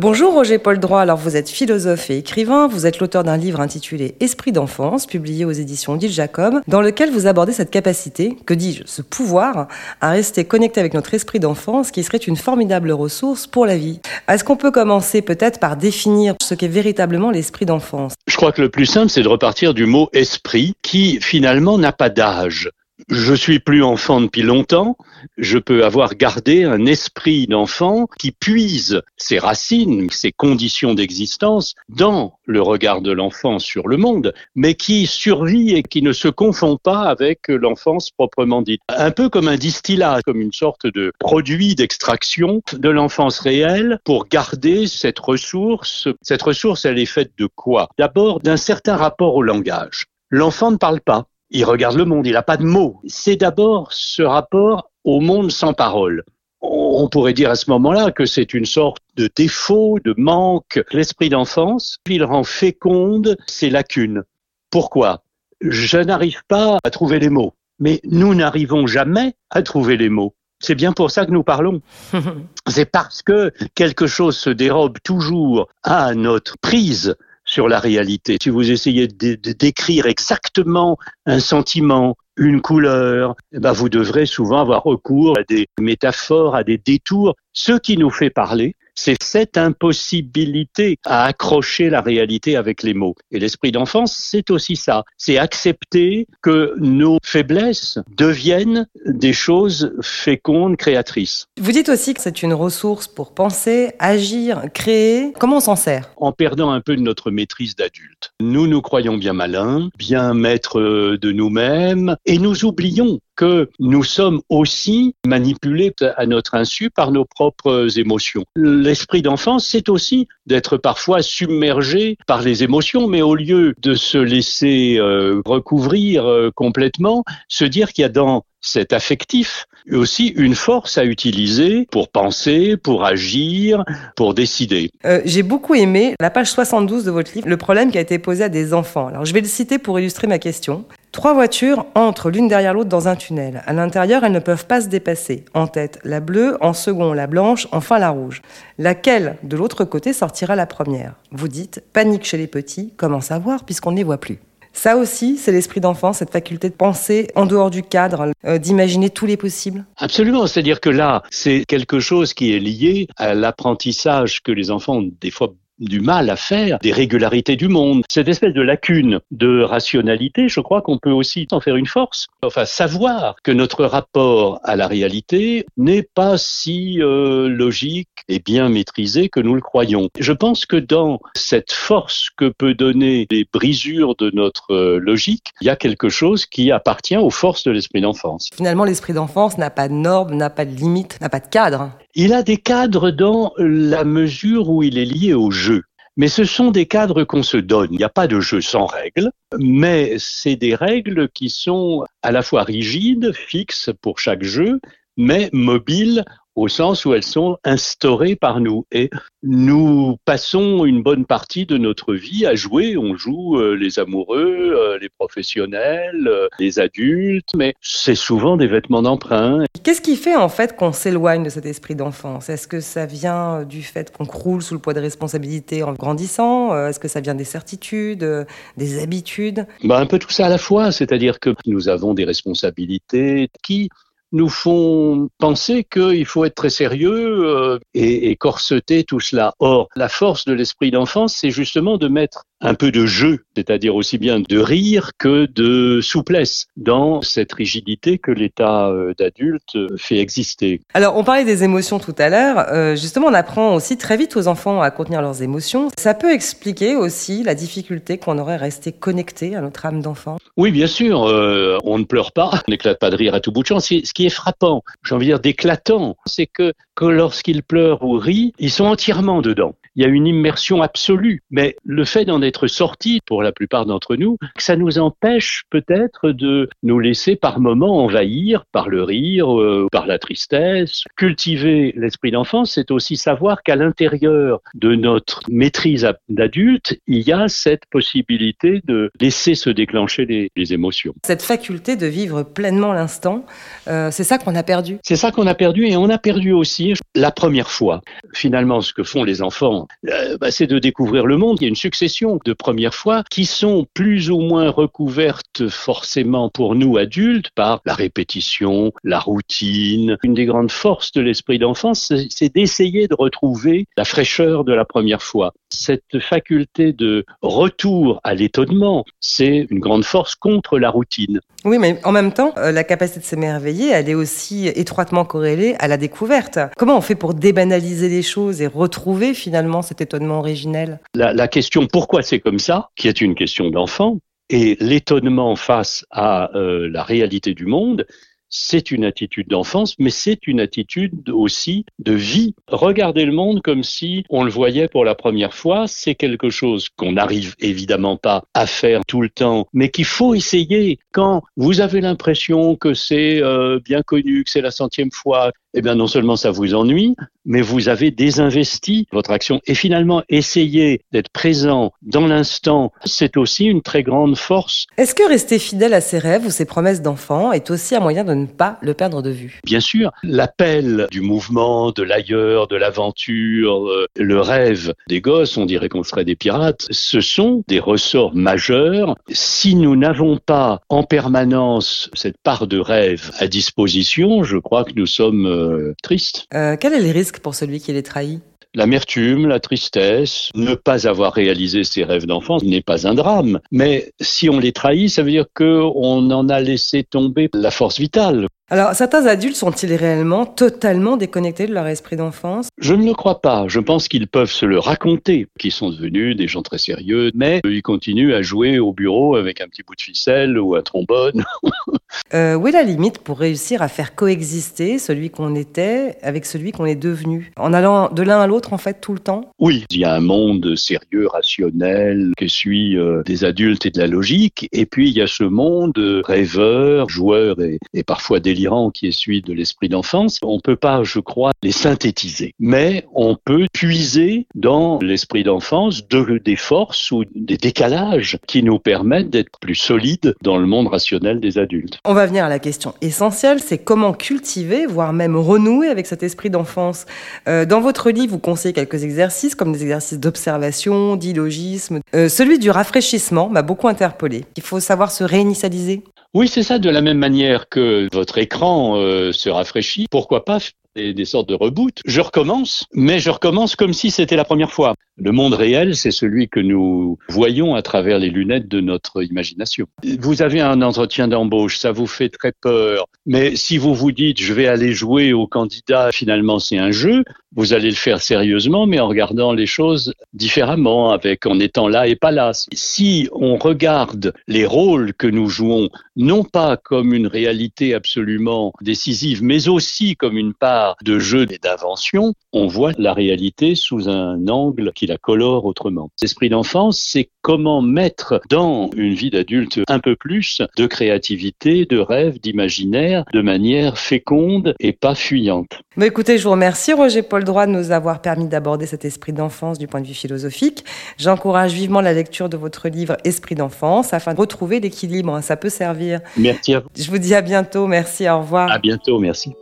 Bonjour 0.00 0.32
Roger 0.32 0.56
Paul 0.58 0.80
Droit, 0.80 1.02
alors 1.02 1.18
vous 1.18 1.36
êtes 1.36 1.50
philosophe 1.50 2.08
et 2.08 2.16
écrivain, 2.16 2.66
vous 2.68 2.86
êtes 2.86 3.00
l'auteur 3.00 3.22
d'un 3.22 3.36
livre 3.36 3.60
intitulé 3.60 4.16
Esprit 4.20 4.50
d'enfance, 4.50 5.04
publié 5.04 5.44
aux 5.44 5.52
éditions 5.52 5.96
d'Île 5.96 6.10
Jacob, 6.10 6.62
dans 6.66 6.80
lequel 6.80 7.10
vous 7.10 7.26
abordez 7.26 7.52
cette 7.52 7.70
capacité, 7.70 8.38
que 8.46 8.54
dis-je, 8.54 8.84
ce 8.86 9.02
pouvoir, 9.02 9.68
à 10.00 10.08
rester 10.08 10.46
connecté 10.46 10.80
avec 10.80 10.94
notre 10.94 11.12
esprit 11.12 11.38
d'enfance 11.38 11.90
qui 11.90 12.02
serait 12.02 12.16
une 12.16 12.38
formidable 12.38 12.92
ressource 12.92 13.46
pour 13.46 13.66
la 13.66 13.76
vie. 13.76 14.00
Est-ce 14.26 14.42
qu'on 14.42 14.56
peut 14.56 14.70
commencer 14.70 15.20
peut-être 15.20 15.60
par 15.60 15.76
définir 15.76 16.34
ce 16.40 16.54
qu'est 16.54 16.66
véritablement 16.66 17.30
l'esprit 17.30 17.66
d'enfance? 17.66 18.14
Je 18.26 18.36
crois 18.36 18.52
que 18.52 18.62
le 18.62 18.70
plus 18.70 18.86
simple, 18.86 19.10
c'est 19.10 19.22
de 19.22 19.28
repartir 19.28 19.74
du 19.74 19.84
mot 19.84 20.08
esprit, 20.14 20.72
qui 20.80 21.20
finalement 21.20 21.76
n'a 21.76 21.92
pas 21.92 22.08
d'âge 22.08 22.70
je 23.08 23.34
suis 23.34 23.58
plus 23.58 23.82
enfant 23.82 24.20
depuis 24.20 24.42
longtemps, 24.42 24.96
je 25.36 25.58
peux 25.58 25.84
avoir 25.84 26.14
gardé 26.14 26.64
un 26.64 26.86
esprit 26.86 27.46
d'enfant 27.46 28.06
qui 28.18 28.32
puise 28.32 29.02
ses 29.16 29.38
racines, 29.38 30.10
ses 30.10 30.32
conditions 30.32 30.94
d'existence 30.94 31.74
dans 31.88 32.38
le 32.44 32.62
regard 32.62 33.00
de 33.00 33.12
l'enfant 33.12 33.58
sur 33.58 33.88
le 33.88 33.96
monde, 33.96 34.34
mais 34.54 34.74
qui 34.74 35.06
survit 35.06 35.72
et 35.72 35.82
qui 35.82 36.02
ne 36.02 36.12
se 36.12 36.28
confond 36.28 36.76
pas 36.76 37.02
avec 37.02 37.48
l'enfance 37.48 38.10
proprement 38.10 38.62
dite. 38.62 38.80
Un 38.88 39.10
peu 39.10 39.28
comme 39.28 39.48
un 39.48 39.56
distillat, 39.56 40.20
comme 40.24 40.40
une 40.40 40.52
sorte 40.52 40.86
de 40.86 41.12
produit 41.18 41.74
d'extraction 41.74 42.62
de 42.72 42.88
l'enfance 42.88 43.38
réelle 43.40 43.98
pour 44.04 44.28
garder 44.28 44.86
cette 44.86 45.18
ressource. 45.18 46.08
Cette 46.22 46.42
ressource, 46.42 46.84
elle 46.84 46.98
est 46.98 47.06
faite 47.06 47.32
de 47.38 47.46
quoi? 47.46 47.88
D'abord 47.98 48.40
d'un 48.40 48.56
certain 48.56 48.96
rapport 48.96 49.34
au 49.34 49.42
langage. 49.42 50.06
L'enfant 50.30 50.70
ne 50.70 50.76
parle 50.76 51.00
pas 51.00 51.26
il 51.52 51.64
regarde 51.64 51.96
le 51.96 52.04
monde, 52.04 52.26
il 52.26 52.32
n'a 52.32 52.42
pas 52.42 52.56
de 52.56 52.64
mots. 52.64 53.00
C'est 53.06 53.36
d'abord 53.36 53.92
ce 53.92 54.22
rapport 54.22 54.90
au 55.04 55.20
monde 55.20 55.52
sans 55.52 55.74
parole. 55.74 56.24
On 56.60 57.08
pourrait 57.08 57.34
dire 57.34 57.50
à 57.50 57.56
ce 57.56 57.70
moment-là 57.70 58.10
que 58.12 58.24
c'est 58.24 58.54
une 58.54 58.64
sorte 58.64 59.02
de 59.16 59.28
défaut, 59.34 59.98
de 60.04 60.14
manque. 60.16 60.82
L'esprit 60.92 61.28
d'enfance, 61.28 61.98
il 62.08 62.24
rend 62.24 62.44
féconde 62.44 63.36
ses 63.46 63.68
lacunes. 63.68 64.22
Pourquoi? 64.70 65.24
Je 65.60 65.98
n'arrive 65.98 66.42
pas 66.48 66.78
à 66.82 66.90
trouver 66.90 67.18
les 67.18 67.30
mots. 67.30 67.54
Mais 67.78 68.00
nous 68.04 68.34
n'arrivons 68.34 68.86
jamais 68.86 69.34
à 69.50 69.62
trouver 69.62 69.96
les 69.96 70.08
mots. 70.08 70.34
C'est 70.60 70.76
bien 70.76 70.92
pour 70.92 71.10
ça 71.10 71.26
que 71.26 71.32
nous 71.32 71.42
parlons. 71.42 71.82
C'est 72.68 72.90
parce 72.90 73.22
que 73.22 73.52
quelque 73.74 74.06
chose 74.06 74.38
se 74.38 74.50
dérobe 74.50 74.98
toujours 75.02 75.68
à 75.82 76.14
notre 76.14 76.56
prise 76.58 77.16
sur 77.52 77.68
la 77.68 77.78
réalité. 77.78 78.38
Si 78.42 78.48
vous 78.48 78.70
essayez 78.70 79.08
de, 79.08 79.34
décrire 79.52 80.06
exactement 80.06 80.96
un 81.26 81.38
sentiment, 81.38 82.16
une 82.36 82.62
couleur, 82.62 83.36
eh 83.52 83.58
ben 83.58 83.72
vous 83.72 83.90
devrez 83.90 84.24
souvent 84.24 84.60
avoir 84.60 84.82
recours 84.84 85.38
à 85.38 85.42
des 85.42 85.66
métaphores, 85.78 86.54
à 86.54 86.64
des 86.64 86.78
détours. 86.78 87.34
Ce 87.52 87.72
qui 87.72 87.98
nous 87.98 88.08
fait 88.08 88.30
parler, 88.30 88.74
c'est 88.94 89.22
cette 89.22 89.56
impossibilité 89.56 90.98
à 91.04 91.24
accrocher 91.24 91.90
la 91.90 92.00
réalité 92.00 92.56
avec 92.56 92.82
les 92.82 92.94
mots. 92.94 93.14
Et 93.30 93.38
l'esprit 93.38 93.72
d'enfance, 93.72 94.16
c'est 94.16 94.50
aussi 94.50 94.76
ça. 94.76 95.04
C'est 95.16 95.38
accepter 95.38 96.26
que 96.42 96.74
nos 96.78 97.18
faiblesses 97.24 97.98
deviennent 98.16 98.86
des 99.06 99.32
choses 99.32 99.92
fécondes, 100.02 100.76
créatrices. 100.76 101.46
Vous 101.60 101.72
dites 101.72 101.88
aussi 101.88 102.14
que 102.14 102.20
c'est 102.20 102.42
une 102.42 102.54
ressource 102.54 103.08
pour 103.08 103.34
penser, 103.34 103.92
agir, 103.98 104.64
créer. 104.74 105.32
Comment 105.38 105.56
on 105.56 105.60
s'en 105.60 105.76
sert? 105.76 106.12
En 106.16 106.32
perdant 106.32 106.70
un 106.70 106.80
peu 106.80 106.96
de 106.96 107.02
notre 107.02 107.30
maîtrise 107.30 107.76
d'adulte. 107.76 108.32
Nous 108.40 108.66
nous 108.66 108.82
croyons 108.82 109.16
bien 109.16 109.32
malins, 109.32 109.88
bien 109.98 110.34
maîtres 110.34 110.80
de 111.16 111.32
nous-mêmes, 111.32 112.16
et 112.26 112.38
nous 112.38 112.64
oublions 112.64 113.18
que 113.36 113.70
nous 113.78 114.04
sommes 114.04 114.40
aussi 114.48 115.14
manipulés 115.26 115.92
à 116.16 116.26
notre 116.26 116.54
insu 116.54 116.90
par 116.90 117.10
nos 117.10 117.24
propres 117.24 117.98
émotions. 117.98 118.44
L'esprit 118.56 119.22
d'enfance, 119.22 119.66
c'est 119.66 119.88
aussi 119.88 120.28
d'être 120.46 120.76
parfois 120.76 121.22
submergé 121.22 122.16
par 122.26 122.42
les 122.42 122.62
émotions, 122.62 123.06
mais 123.08 123.22
au 123.22 123.34
lieu 123.34 123.74
de 123.80 123.94
se 123.94 124.18
laisser 124.18 124.96
euh, 124.98 125.42
recouvrir 125.44 126.26
euh, 126.26 126.50
complètement, 126.54 127.24
se 127.48 127.64
dire 127.64 127.92
qu'il 127.92 128.02
y 128.02 128.04
a 128.04 128.10
dans 128.10 128.44
cet 128.60 128.92
affectif 128.92 129.66
aussi 129.90 130.28
une 130.28 130.54
force 130.54 130.96
à 130.96 131.04
utiliser 131.04 131.86
pour 131.90 132.08
penser, 132.08 132.76
pour 132.76 133.04
agir, 133.04 133.84
pour 134.16 134.34
décider. 134.34 134.90
Euh, 135.04 135.20
J'ai 135.24 135.42
beaucoup 135.42 135.74
aimé 135.74 136.14
la 136.20 136.30
page 136.30 136.50
72 136.50 137.04
de 137.04 137.10
votre 137.10 137.32
livre, 137.34 137.48
le 137.48 137.56
problème 137.56 137.90
qui 137.90 137.98
a 137.98 138.00
été 138.00 138.18
posé 138.18 138.44
à 138.44 138.48
des 138.48 138.72
enfants. 138.72 139.08
Alors 139.08 139.24
je 139.24 139.34
vais 139.34 139.40
le 139.40 139.48
citer 139.48 139.78
pour 139.78 139.98
illustrer 139.98 140.28
ma 140.28 140.38
question. 140.38 140.84
Trois 141.12 141.34
voitures 141.34 141.84
entrent 141.94 142.30
l'une 142.30 142.48
derrière 142.48 142.72
l'autre 142.72 142.88
dans 142.88 143.06
un 143.06 143.16
tunnel. 143.16 143.62
À 143.66 143.74
l'intérieur, 143.74 144.24
elles 144.24 144.32
ne 144.32 144.38
peuvent 144.38 144.66
pas 144.66 144.80
se 144.80 144.88
dépasser. 144.88 145.44
En 145.52 145.66
tête, 145.66 145.98
la 146.04 146.20
bleue, 146.20 146.56
en 146.62 146.72
second, 146.72 147.12
la 147.12 147.26
blanche, 147.26 147.68
enfin 147.70 147.98
la 147.98 148.08
rouge. 148.08 148.40
Laquelle, 148.78 149.36
de 149.42 149.58
l'autre 149.58 149.84
côté, 149.84 150.14
sortira 150.14 150.56
la 150.56 150.64
première? 150.64 151.12
Vous 151.30 151.48
dites, 151.48 151.84
panique 151.92 152.24
chez 152.24 152.38
les 152.38 152.46
petits, 152.46 152.94
comment 152.96 153.20
savoir 153.20 153.64
puisqu'on 153.64 153.92
ne 153.92 153.98
les 153.98 154.04
voit 154.04 154.16
plus? 154.16 154.38
Ça 154.72 154.96
aussi, 154.96 155.36
c'est 155.36 155.52
l'esprit 155.52 155.80
d'enfant, 155.80 156.14
cette 156.14 156.30
faculté 156.30 156.70
de 156.70 156.74
penser 156.74 157.28
en 157.34 157.44
dehors 157.44 157.70
du 157.70 157.82
cadre, 157.82 158.32
euh, 158.46 158.56
d'imaginer 158.56 159.10
tous 159.10 159.26
les 159.26 159.36
possibles. 159.36 159.84
Absolument, 159.98 160.46
c'est-à-dire 160.46 160.80
que 160.80 160.88
là, 160.88 161.22
c'est 161.30 161.64
quelque 161.68 162.00
chose 162.00 162.32
qui 162.32 162.54
est 162.56 162.58
lié 162.58 163.06
à 163.18 163.34
l'apprentissage 163.34 164.42
que 164.42 164.50
les 164.50 164.70
enfants 164.70 164.96
ont 164.96 165.10
des 165.20 165.30
fois 165.30 165.52
du 165.82 166.00
mal 166.00 166.30
à 166.30 166.36
faire 166.36 166.78
des 166.80 166.92
régularités 166.92 167.56
du 167.56 167.68
monde. 167.68 168.02
Cette 168.08 168.28
espèce 168.28 168.54
de 168.54 168.62
lacune 168.62 169.20
de 169.30 169.62
rationalité, 169.62 170.48
je 170.48 170.60
crois 170.60 170.82
qu'on 170.82 170.98
peut 170.98 171.10
aussi 171.10 171.46
en 171.50 171.60
faire 171.60 171.76
une 171.76 171.86
force. 171.86 172.28
Enfin, 172.42 172.64
savoir 172.64 173.36
que 173.42 173.52
notre 173.52 173.84
rapport 173.84 174.60
à 174.64 174.76
la 174.76 174.86
réalité 174.86 175.66
n'est 175.76 176.02
pas 176.02 176.38
si 176.38 177.02
euh, 177.02 177.48
logique 177.48 178.08
et 178.28 178.38
bien 178.38 178.68
maîtrisé 178.68 179.28
que 179.28 179.40
nous 179.40 179.54
le 179.54 179.60
croyons. 179.60 180.08
Je 180.18 180.32
pense 180.32 180.66
que 180.66 180.76
dans 180.76 181.20
cette 181.34 181.72
force 181.72 182.30
que 182.36 182.48
peut 182.48 182.74
donner 182.74 183.26
les 183.30 183.46
brisures 183.52 184.14
de 184.16 184.30
notre 184.32 184.72
euh, 184.72 184.98
logique, 184.98 185.52
il 185.60 185.66
y 185.66 185.70
a 185.70 185.76
quelque 185.76 186.08
chose 186.08 186.46
qui 186.46 186.70
appartient 186.70 187.16
aux 187.16 187.30
forces 187.30 187.64
de 187.64 187.70
l'esprit 187.70 188.00
d'enfance. 188.00 188.48
Finalement, 188.54 188.84
l'esprit 188.84 189.12
d'enfance 189.12 189.58
n'a 189.58 189.70
pas 189.70 189.88
de 189.88 189.94
normes, 189.94 190.34
n'a 190.34 190.50
pas 190.50 190.64
de 190.64 190.74
limites, 190.74 191.20
n'a 191.20 191.28
pas 191.28 191.40
de 191.40 191.48
cadre. 191.48 191.90
Il 192.14 192.32
a 192.34 192.42
des 192.42 192.58
cadres 192.58 193.10
dans 193.10 193.52
la 193.56 194.04
mesure 194.04 194.68
où 194.68 194.82
il 194.82 194.98
est 194.98 195.04
lié 195.04 195.34
au 195.34 195.50
jeu. 195.50 195.82
Mais 196.16 196.28
ce 196.28 196.44
sont 196.44 196.70
des 196.70 196.84
cadres 196.84 197.24
qu'on 197.24 197.42
se 197.42 197.56
donne. 197.56 197.88
Il 197.90 197.96
n'y 197.96 198.04
a 198.04 198.10
pas 198.10 198.26
de 198.26 198.38
jeu 198.38 198.60
sans 198.60 198.84
règles, 198.84 199.30
mais 199.58 200.16
c'est 200.18 200.56
des 200.56 200.74
règles 200.74 201.30
qui 201.30 201.48
sont 201.48 202.04
à 202.22 202.32
la 202.32 202.42
fois 202.42 202.64
rigides, 202.64 203.32
fixes 203.32 203.90
pour 204.02 204.18
chaque 204.18 204.42
jeu, 204.42 204.78
mais 205.16 205.48
mobiles 205.54 206.24
au 206.54 206.68
sens 206.68 207.04
où 207.04 207.14
elles 207.14 207.24
sont 207.24 207.56
instaurées 207.64 208.36
par 208.36 208.60
nous. 208.60 208.84
Et 208.92 209.10
nous 209.42 210.16
passons 210.24 210.84
une 210.84 211.02
bonne 211.02 211.24
partie 211.24 211.66
de 211.66 211.78
notre 211.78 212.14
vie 212.14 212.46
à 212.46 212.54
jouer. 212.54 212.96
On 212.96 213.16
joue 213.16 213.58
euh, 213.58 213.74
les 213.74 213.98
amoureux, 213.98 214.74
euh, 214.76 214.98
les 214.98 215.08
professionnels, 215.08 216.28
euh, 216.28 216.48
les 216.58 216.78
adultes, 216.78 217.54
mais 217.56 217.74
c'est 217.80 218.14
souvent 218.14 218.56
des 218.56 218.66
vêtements 218.66 219.02
d'emprunt. 219.02 219.64
Qu'est-ce 219.82 220.00
qui 220.00 220.16
fait 220.16 220.36
en 220.36 220.48
fait 220.48 220.76
qu'on 220.76 220.92
s'éloigne 220.92 221.42
de 221.42 221.50
cet 221.50 221.66
esprit 221.66 221.94
d'enfance? 221.94 222.48
Est-ce 222.48 222.68
que 222.68 222.80
ça 222.80 223.06
vient 223.06 223.64
du 223.64 223.82
fait 223.82 224.14
qu'on 224.16 224.26
croule 224.26 224.62
sous 224.62 224.74
le 224.74 224.80
poids 224.80 224.94
des 224.94 225.00
responsabilités 225.00 225.82
en 225.82 225.92
grandissant? 225.94 226.86
Est-ce 226.86 227.00
que 227.00 227.08
ça 227.08 227.20
vient 227.20 227.34
des 227.34 227.44
certitudes, 227.44 228.46
des 228.76 229.02
habitudes? 229.02 229.66
Bah, 229.84 229.98
Un 229.98 230.06
peu 230.06 230.18
tout 230.18 230.30
ça 230.30 230.46
à 230.46 230.48
la 230.48 230.58
fois, 230.58 230.92
c'est-à-dire 230.92 231.40
que 231.40 231.50
nous 231.66 231.88
avons 231.88 232.14
des 232.14 232.24
responsabilités 232.24 233.48
qui 233.62 233.88
nous 234.32 234.48
font 234.48 235.28
penser 235.38 235.84
qu'il 235.84 236.26
faut 236.26 236.44
être 236.44 236.54
très 236.54 236.70
sérieux 236.70 237.44
euh, 237.46 237.78
et, 237.94 238.30
et, 238.30 238.36
corseter 238.36 239.04
tout 239.04 239.20
cela. 239.20 239.54
Or, 239.58 239.88
la 239.94 240.08
force 240.08 240.44
de 240.46 240.54
l'esprit 240.54 240.90
d'enfance, 240.90 241.36
c'est 241.36 241.50
justement 241.50 241.98
de 241.98 242.08
mettre 242.08 242.44
un 242.62 242.74
peu 242.74 242.90
de 242.90 243.06
jeu, 243.06 243.44
c'est-à-dire 243.56 243.94
aussi 243.94 244.18
bien 244.18 244.40
de 244.40 244.58
rire 244.58 245.10
que 245.18 245.46
de 245.46 246.00
souplesse 246.00 246.66
dans 246.76 247.20
cette 247.22 247.52
rigidité 247.52 248.18
que 248.18 248.30
l'état 248.30 248.88
euh, 248.88 249.12
d'adulte 249.18 249.76
fait 249.98 250.18
exister. 250.18 250.80
Alors, 250.94 251.16
on 251.16 251.24
parlait 251.24 251.44
des 251.44 251.64
émotions 251.64 251.98
tout 251.98 252.14
à 252.18 252.28
l'heure. 252.28 252.66
Euh, 252.70 252.96
justement, 252.96 253.26
on 253.26 253.34
apprend 253.34 253.74
aussi 253.74 253.98
très 253.98 254.16
vite 254.16 254.36
aux 254.36 254.48
enfants 254.48 254.80
à 254.80 254.90
contenir 254.90 255.20
leurs 255.20 255.42
émotions. 255.42 255.88
Ça 255.98 256.14
peut 256.14 256.32
expliquer 256.32 256.96
aussi 256.96 257.42
la 257.42 257.54
difficulté 257.54 258.18
qu'on 258.18 258.38
aurait 258.38 258.54
à 258.54 258.58
rester 258.58 258.92
connecté 258.92 259.56
à 259.56 259.60
notre 259.60 259.84
âme 259.84 260.00
d'enfant. 260.00 260.38
Oui, 260.56 260.70
bien 260.70 260.86
sûr. 260.86 261.24
Euh, 261.24 261.78
on 261.84 261.98
ne 261.98 262.04
pleure 262.04 262.32
pas, 262.32 262.62
on 262.68 262.70
n'éclate 262.70 262.98
pas 262.98 263.10
de 263.10 263.16
rire 263.16 263.34
à 263.34 263.40
tout 263.40 263.52
bout 263.52 263.62
de 263.62 263.66
champ. 263.66 263.80
Ce 263.80 264.12
qui 264.12 264.26
est 264.26 264.30
frappant, 264.30 264.82
j'ai 265.04 265.14
envie 265.14 265.26
de 265.26 265.32
dire 265.32 265.40
d'éclatant, 265.40 266.16
c'est 266.26 266.46
que, 266.46 266.72
que 266.94 267.04
lorsqu'ils 267.04 267.62
pleurent 267.62 268.02
ou 268.02 268.18
rient, 268.18 268.52
ils 268.58 268.70
sont 268.70 268.84
entièrement 268.84 269.42
dedans. 269.42 269.74
Il 269.96 270.02
y 270.02 270.06
a 270.06 270.08
une 270.08 270.26
immersion 270.26 270.82
absolue. 270.82 271.42
Mais 271.50 271.76
le 271.84 272.04
fait 272.04 272.24
d'en 272.24 272.42
être 272.42 272.66
sorti, 272.66 273.20
pour 273.26 273.42
la 273.42 273.52
plupart 273.52 273.86
d'entre 273.86 274.16
nous, 274.16 274.38
ça 274.56 274.76
nous 274.76 274.98
empêche 274.98 275.62
peut-être 275.70 276.30
de 276.30 276.68
nous 276.82 276.98
laisser 276.98 277.36
par 277.36 277.60
moments 277.60 278.04
envahir 278.04 278.64
par 278.72 278.88
le 278.88 279.02
rire, 279.02 279.60
euh, 279.60 279.86
par 279.90 280.06
la 280.06 280.18
tristesse. 280.18 281.04
Cultiver 281.16 281.92
l'esprit 281.96 282.30
d'enfance, 282.30 282.72
c'est 282.74 282.90
aussi 282.90 283.16
savoir 283.16 283.62
qu'à 283.62 283.76
l'intérieur 283.76 284.60
de 284.74 284.94
notre 284.94 285.42
maîtrise 285.48 286.08
d'adulte, 286.28 286.98
il 287.06 287.22
y 287.22 287.32
a 287.32 287.48
cette 287.48 287.84
possibilité 287.90 288.80
de 288.84 289.10
laisser 289.20 289.54
se 289.54 289.70
déclencher 289.70 290.26
les, 290.26 290.50
les 290.56 290.72
émotions. 290.72 291.14
Cette 291.24 291.42
faculté 291.42 291.96
de 291.96 292.06
vivre 292.06 292.42
pleinement 292.42 292.92
l'instant, 292.92 293.44
euh, 293.88 294.10
c'est 294.10 294.24
ça 294.24 294.38
qu'on 294.38 294.54
a 294.54 294.62
perdu. 294.62 294.98
C'est 295.02 295.16
ça 295.16 295.30
qu'on 295.30 295.46
a 295.46 295.54
perdu 295.54 295.86
et 295.86 295.96
on 295.96 296.08
a 296.08 296.18
perdu 296.18 296.52
aussi 296.52 296.94
la 297.14 297.30
première 297.30 297.70
fois. 297.70 298.00
Finalement, 298.32 298.80
ce 298.80 298.92
que 298.92 299.02
font 299.02 299.24
les 299.24 299.42
enfants, 299.42 299.81
euh, 300.08 300.36
bah, 300.38 300.50
c'est 300.50 300.66
de 300.66 300.78
découvrir 300.78 301.26
le 301.26 301.36
monde. 301.36 301.58
Il 301.60 301.64
y 301.64 301.66
a 301.66 301.68
une 301.68 301.76
succession 301.76 302.38
de 302.44 302.52
premières 302.52 302.94
fois 302.94 303.22
qui 303.30 303.44
sont 303.44 303.86
plus 303.94 304.30
ou 304.30 304.38
moins 304.40 304.70
recouvertes 304.70 305.68
forcément 305.68 306.48
pour 306.48 306.74
nous 306.74 306.96
adultes 306.96 307.50
par 307.54 307.80
la 307.84 307.94
répétition, 307.94 308.92
la 309.04 309.18
routine. 309.18 310.16
Une 310.22 310.34
des 310.34 310.46
grandes 310.46 310.70
forces 310.70 311.12
de 311.12 311.20
l'esprit 311.20 311.58
d'enfance, 311.58 312.12
c'est 312.30 312.54
d'essayer 312.54 313.08
de 313.08 313.14
retrouver 313.14 313.86
la 313.96 314.04
fraîcheur 314.04 314.64
de 314.64 314.72
la 314.72 314.84
première 314.84 315.22
fois. 315.22 315.52
Cette 315.70 316.18
faculté 316.20 316.92
de 316.92 317.24
retour 317.40 318.20
à 318.24 318.34
l'étonnement, 318.34 319.04
c'est 319.20 319.66
une 319.70 319.80
grande 319.80 320.04
force 320.04 320.34
contre 320.34 320.78
la 320.78 320.90
routine. 320.90 321.40
Oui, 321.64 321.78
mais 321.78 322.00
en 322.04 322.12
même 322.12 322.32
temps, 322.32 322.52
euh, 322.56 322.72
la 322.72 322.82
capacité 322.82 323.20
de 323.20 323.24
s'émerveiller, 323.24 323.90
elle 323.90 324.08
est 324.08 324.14
aussi 324.14 324.66
étroitement 324.66 325.24
corrélée 325.24 325.76
à 325.78 325.86
la 325.86 325.96
découverte. 325.96 326.58
Comment 326.76 326.96
on 326.96 327.00
fait 327.00 327.14
pour 327.14 327.34
débanaliser 327.34 328.08
les 328.08 328.22
choses 328.22 328.60
et 328.60 328.66
retrouver 328.66 329.32
finalement 329.32 329.71
cet 329.80 330.02
étonnement 330.02 330.40
originel 330.40 331.00
la, 331.14 331.48
question 331.48 331.86
pourquoi 331.86 332.22
c'est 332.22 332.40
comme 332.40 332.58
ça, 332.58 332.90
qui 332.96 333.08
est 333.08 333.20
une 333.20 333.34
question 333.34 333.70
d'enfant, 333.70 334.18
et 334.50 334.76
l'étonnement 334.80 335.56
face 335.56 336.04
à 336.10 336.54
euh, 336.54 336.88
la 336.90 337.02
réalité 337.02 337.54
du 337.54 337.66
monde, 337.66 338.06
c'est 338.52 338.90
une 338.90 339.04
attitude 339.04 339.48
d'enfance, 339.48 339.98
mais 339.98 340.10
c'est 340.10 340.46
une 340.46 340.60
attitude 340.60 341.30
aussi 341.30 341.86
de 341.98 342.12
vie. 342.12 342.54
Regarder 342.68 343.24
le 343.24 343.32
monde 343.32 343.62
comme 343.62 343.82
si 343.82 344.24
on 344.28 344.44
le 344.44 344.50
voyait 344.50 344.88
pour 344.88 345.06
la 345.06 345.14
première 345.14 345.54
fois, 345.54 345.86
c'est 345.88 346.14
quelque 346.14 346.50
chose 346.50 346.90
qu'on 346.90 347.12
n'arrive 347.12 347.54
évidemment 347.60 348.18
pas 348.18 348.44
à 348.52 348.66
faire 348.66 349.00
tout 349.08 349.22
le 349.22 349.30
temps, 349.30 349.66
mais 349.72 349.88
qu'il 349.88 350.04
faut 350.04 350.34
essayer. 350.34 350.98
Quand 351.12 351.42
vous 351.56 351.80
avez 351.80 352.02
l'impression 352.02 352.76
que 352.76 352.92
c'est 352.92 353.42
euh, 353.42 353.80
bien 353.82 354.02
connu, 354.02 354.44
que 354.44 354.50
c'est 354.50 354.60
la 354.60 354.70
centième 354.70 355.10
fois, 355.10 355.52
eh 355.74 355.82
bien 355.82 355.94
non 355.94 356.06
seulement 356.06 356.36
ça 356.36 356.50
vous 356.50 356.74
ennuie, 356.74 357.16
mais 357.44 357.60
vous 357.60 357.88
avez 357.88 358.10
désinvesti 358.10 359.06
votre 359.12 359.30
action. 359.30 359.60
Et 359.66 359.74
finalement, 359.74 360.22
essayer 360.28 361.02
d'être 361.12 361.30
présent 361.30 361.92
dans 362.02 362.26
l'instant, 362.26 362.92
c'est 363.04 363.36
aussi 363.36 363.66
une 363.66 363.82
très 363.82 364.02
grande 364.02 364.36
force. 364.36 364.86
Est-ce 364.98 365.14
que 365.14 365.28
rester 365.28 365.58
fidèle 365.58 365.94
à 365.94 366.00
ses 366.00 366.18
rêves 366.18 366.46
ou 366.46 366.50
ses 366.50 366.64
promesses 366.64 367.02
d'enfant 367.02 367.52
est 367.52 367.70
aussi 367.70 367.94
un 367.94 368.00
moyen 368.00 368.24
de 368.24 368.34
ne 368.34 368.46
pas 368.46 368.78
le 368.82 368.94
perdre 368.94 369.22
de 369.22 369.30
vue? 369.30 369.60
Bien 369.64 369.80
sûr, 369.80 370.10
l'appel 370.22 371.06
du 371.10 371.20
mouvement, 371.20 371.90
de 371.90 372.02
l'ailleurs, 372.02 372.68
de 372.68 372.76
l'aventure, 372.76 373.88
euh, 373.88 374.06
le 374.16 374.40
rêve 374.40 374.94
des 375.08 375.20
gosses, 375.20 375.56
on 375.56 375.66
dirait 375.66 375.88
qu'on 375.88 376.02
serait 376.02 376.24
des 376.24 376.36
pirates, 376.36 376.86
ce 376.90 377.20
sont 377.20 377.64
des 377.68 377.80
ressorts 377.80 378.34
majeurs. 378.34 379.16
Si 379.30 379.74
nous 379.74 379.96
n'avons 379.96 380.38
pas 380.38 380.80
en 380.88 381.02
permanence 381.02 382.10
cette 382.14 382.38
part 382.42 382.66
de 382.66 382.78
rêve 382.78 383.30
à 383.38 383.46
disposition, 383.46 384.42
je 384.42 384.58
crois 384.58 384.84
que 384.84 384.92
nous 384.94 385.06
sommes 385.06 385.46
euh, 385.46 385.61
triste. 386.02 386.46
Euh, 386.54 386.76
quel 386.78 386.94
est 386.94 387.00
le 387.00 387.10
risque 387.10 387.40
pour 387.40 387.54
celui 387.54 387.80
qui 387.80 387.92
les 387.92 388.02
trahit? 388.02 388.40
L'amertume, 388.74 389.48
la 389.48 389.60
tristesse, 389.60 390.48
ne 390.54 390.74
pas 390.74 391.06
avoir 391.06 391.34
réalisé 391.34 391.84
ses 391.84 392.04
rêves 392.04 392.24
d'enfance 392.24 392.62
n'est 392.62 392.80
pas 392.80 393.06
un 393.06 393.14
drame. 393.14 393.60
Mais 393.70 394.12
si 394.18 394.48
on 394.48 394.58
les 394.58 394.72
trahit, 394.72 395.10
ça 395.10 395.22
veut 395.22 395.30
dire 395.30 395.44
qu'on 395.54 396.30
en 396.30 396.48
a 396.48 396.60
laissé 396.60 397.04
tomber 397.04 397.50
la 397.52 397.70
force 397.70 397.98
vitale. 397.98 398.46
Alors, 398.72 398.94
certains 398.94 399.26
adultes 399.26 399.56
sont-ils 399.56 399.92
réellement 399.94 400.46
totalement 400.46 401.18
déconnectés 401.18 401.66
de 401.66 401.74
leur 401.74 401.86
esprit 401.88 402.16
d'enfance? 402.16 402.68
Je 402.78 402.94
ne 402.94 403.04
le 403.04 403.12
crois 403.12 403.42
pas. 403.42 403.66
Je 403.68 403.80
pense 403.80 404.08
qu'ils 404.08 404.26
peuvent 404.28 404.50
se 404.50 404.64
le 404.64 404.78
raconter, 404.78 405.46
qu'ils 405.58 405.72
sont 405.72 405.90
devenus 405.90 406.36
des 406.36 406.48
gens 406.48 406.62
très 406.62 406.78
sérieux, 406.78 407.30
mais 407.34 407.60
ils 407.64 407.82
continuent 407.82 408.32
à 408.32 408.40
jouer 408.40 408.78
au 408.78 408.94
bureau 408.94 409.36
avec 409.36 409.60
un 409.60 409.66
petit 409.66 409.82
bout 409.82 409.94
de 409.94 410.00
ficelle 410.00 410.58
ou 410.58 410.74
un 410.74 410.80
trombone. 410.80 411.44
euh, 412.34 412.54
où 412.54 412.66
est 412.66 412.72
la 412.72 412.82
limite 412.82 413.18
pour 413.18 413.38
réussir 413.38 413.82
à 413.82 413.88
faire 413.88 414.14
coexister 414.14 414.98
celui 414.98 415.28
qu'on 415.28 415.54
était 415.54 416.16
avec 416.22 416.46
celui 416.46 416.72
qu'on 416.72 416.86
est 416.86 416.96
devenu? 416.96 417.52
En 417.58 417.74
allant 417.74 418.08
de 418.08 418.22
l'un 418.22 418.40
à 418.40 418.46
l'autre, 418.46 418.72
en 418.72 418.78
fait, 418.78 419.02
tout 419.02 419.12
le 419.12 419.18
temps? 419.18 419.50
Oui, 419.58 419.84
il 419.90 419.98
y 419.98 420.04
a 420.04 420.14
un 420.14 420.20
monde 420.20 420.76
sérieux, 420.76 421.26
rationnel, 421.26 422.32
qui 422.38 422.48
suit 422.48 422.96
euh, 422.96 423.22
des 423.24 423.44
adultes 423.44 423.84
et 423.84 423.90
de 423.90 423.98
la 423.98 424.06
logique, 424.06 424.66
et 424.72 424.86
puis 424.86 425.10
il 425.10 425.14
y 425.14 425.20
a 425.20 425.26
ce 425.26 425.44
monde 425.44 426.22
rêveur, 426.24 427.10
joueur 427.10 427.60
et, 427.60 427.78
et 427.92 428.02
parfois 428.02 428.40
délirant 428.40 428.61
qui 428.92 429.08
est 429.08 429.12
celui 429.12 429.42
de 429.42 429.52
l'esprit 429.52 429.88
d'enfance, 429.88 430.38
on 430.42 430.60
peut 430.60 430.76
pas, 430.76 431.02
je 431.02 431.18
crois, 431.18 431.50
les 431.62 431.72
synthétiser. 431.72 432.54
Mais 432.60 433.06
on 433.14 433.36
peut 433.36 433.66
puiser 433.72 434.46
dans 434.54 434.98
l'esprit 435.00 435.42
d'enfance 435.42 436.06
de, 436.08 436.38
des 436.38 436.56
forces 436.56 437.10
ou 437.10 437.24
des 437.34 437.56
décalages 437.56 438.38
qui 438.46 438.62
nous 438.62 438.78
permettent 438.78 439.30
d'être 439.30 439.58
plus 439.60 439.74
solides 439.74 440.34
dans 440.42 440.58
le 440.58 440.66
monde 440.66 440.88
rationnel 440.88 441.40
des 441.40 441.58
adultes. 441.58 441.98
On 442.04 442.14
va 442.14 442.26
venir 442.26 442.44
à 442.44 442.48
la 442.48 442.58
question 442.58 442.94
essentielle, 443.00 443.60
c'est 443.60 443.78
comment 443.78 444.12
cultiver, 444.12 444.86
voire 444.86 445.12
même 445.12 445.36
renouer 445.36 445.88
avec 445.88 446.06
cet 446.06 446.22
esprit 446.22 446.50
d'enfance. 446.50 447.06
Euh, 447.48 447.64
dans 447.64 447.80
votre 447.80 448.10
livre, 448.10 448.32
vous 448.32 448.38
conseillez 448.38 448.72
quelques 448.72 449.02
exercices, 449.02 449.54
comme 449.54 449.72
des 449.72 449.82
exercices 449.82 450.18
d'observation, 450.20 451.16
d'illogisme. 451.16 452.00
Euh, 452.14 452.28
celui 452.28 452.58
du 452.58 452.70
rafraîchissement 452.70 453.48
m'a 453.48 453.62
beaucoup 453.62 453.88
interpellé. 453.88 454.44
Il 454.56 454.62
faut 454.62 454.80
savoir 454.80 455.10
se 455.10 455.24
réinitialiser. 455.24 456.02
Oui, 456.34 456.48
c'est 456.48 456.62
ça, 456.62 456.78
de 456.78 456.88
la 456.88 457.02
même 457.02 457.18
manière 457.18 457.68
que 457.68 458.08
votre 458.10 458.38
écran 458.38 458.96
euh, 458.96 459.32
se 459.32 459.50
rafraîchit, 459.50 460.06
pourquoi 460.10 460.46
pas 460.46 460.58
des, 460.96 461.12
des, 461.12 461.24
sortes 461.26 461.48
de 461.48 461.54
reboot. 461.54 462.00
Je 462.06 462.22
recommence, 462.22 462.86
mais 462.94 463.18
je 463.18 463.28
recommence 463.28 463.76
comme 463.76 463.92
si 463.92 464.10
c'était 464.10 464.36
la 464.36 464.44
première 464.44 464.72
fois. 464.72 464.94
Le 465.16 465.30
monde 465.30 465.52
réel, 465.52 465.94
c'est 465.94 466.10
celui 466.10 466.48
que 466.48 466.58
nous 466.58 467.18
voyons 467.28 467.74
à 467.74 467.82
travers 467.82 468.18
les 468.18 468.30
lunettes 468.30 468.66
de 468.66 468.80
notre 468.80 469.22
imagination. 469.22 469.86
Vous 470.18 470.40
avez 470.40 470.60
un 470.60 470.80
entretien 470.80 471.28
d'embauche, 471.28 471.78
ça 471.78 471.92
vous 471.92 472.06
fait 472.06 472.30
très 472.30 472.52
peur, 472.52 473.06
mais 473.26 473.54
si 473.54 473.76
vous 473.76 473.94
vous 473.94 474.10
dites 474.10 474.40
je 474.40 474.54
vais 474.54 474.66
aller 474.66 474.92
jouer 474.92 475.34
au 475.34 475.46
candidat, 475.46 476.10
finalement 476.12 476.58
c'est 476.58 476.78
un 476.78 476.92
jeu, 476.92 477.24
vous 477.54 477.74
allez 477.74 477.90
le 477.90 477.96
faire 477.96 478.22
sérieusement, 478.22 478.86
mais 478.86 478.98
en 478.98 479.08
regardant 479.08 479.52
les 479.52 479.66
choses 479.66 480.14
différemment, 480.32 481.10
avec 481.10 481.44
en 481.44 481.60
étant 481.60 481.88
là 481.88 482.06
et 482.06 482.16
pas 482.16 482.30
là. 482.30 482.52
Si 482.72 483.28
on 483.32 483.56
regarde 483.56 484.32
les 484.48 484.64
rôles 484.64 485.12
que 485.12 485.26
nous 485.26 485.48
jouons, 485.48 485.90
non 486.16 486.44
pas 486.44 486.78
comme 486.78 487.12
une 487.12 487.26
réalité 487.26 487.94
absolument 487.94 488.72
décisive, 488.80 489.42
mais 489.42 489.68
aussi 489.68 490.16
comme 490.16 490.38
une 490.38 490.54
part 490.54 490.96
de 491.04 491.18
jeu 491.18 491.46
et 491.50 491.58
d'invention, 491.58 492.32
on 492.52 492.66
voit 492.66 492.92
la 492.96 493.12
réalité 493.12 493.74
sous 493.74 494.08
un 494.08 494.48
angle 494.48 494.92
qui 495.02 495.08
la 495.08 495.18
colore 495.18 495.64
autrement. 495.64 496.10
L'esprit 496.22 496.48
d'enfance, 496.48 497.04
c'est 497.04 497.28
comment 497.40 497.82
mettre 497.82 498.40
dans 498.48 498.88
une 498.94 499.14
vie 499.14 499.30
d'adulte 499.30 499.80
un 499.88 499.98
peu 499.98 500.14
plus 500.14 500.62
de 500.76 500.86
créativité, 500.86 501.86
de 501.86 501.98
rêve, 501.98 502.38
d'imaginaire, 502.38 503.24
de 503.32 503.42
manière 503.42 503.98
féconde 503.98 504.76
et 504.78 504.92
pas 504.92 505.16
fuyante. 505.16 505.80
Mais 505.96 506.06
écoutez, 506.06 506.38
je 506.38 506.44
vous 506.44 506.52
remercie 506.52 506.92
Roger 506.92 507.22
Paul 507.22 507.42
Droit 507.42 507.66
de 507.66 507.72
nous 507.72 507.90
avoir 507.90 508.22
permis 508.22 508.46
d'aborder 508.46 508.86
cet 508.86 509.04
esprit 509.04 509.32
d'enfance 509.32 509.76
du 509.76 509.88
point 509.88 510.00
de 510.00 510.06
vue 510.06 510.14
philosophique. 510.14 510.84
J'encourage 511.18 511.72
vivement 511.72 512.00
la 512.00 512.12
lecture 512.12 512.48
de 512.48 512.56
votre 512.56 512.88
livre 512.88 513.16
Esprit 513.24 513.56
d'enfance 513.56 514.14
afin 514.14 514.34
de 514.34 514.38
retrouver 514.38 514.78
l'équilibre. 514.78 515.40
Ça 515.42 515.56
peut 515.56 515.68
servir. 515.68 516.20
Merci 516.36 516.74
à 516.74 516.80
vous. 516.80 516.86
Je 516.96 517.10
vous 517.10 517.18
dis 517.18 517.34
à 517.34 517.42
bientôt. 517.42 517.88
Merci. 517.88 518.28
Au 518.28 518.38
revoir. 518.38 518.70
À 518.70 518.78
bientôt. 518.78 519.18
Merci. 519.18 519.52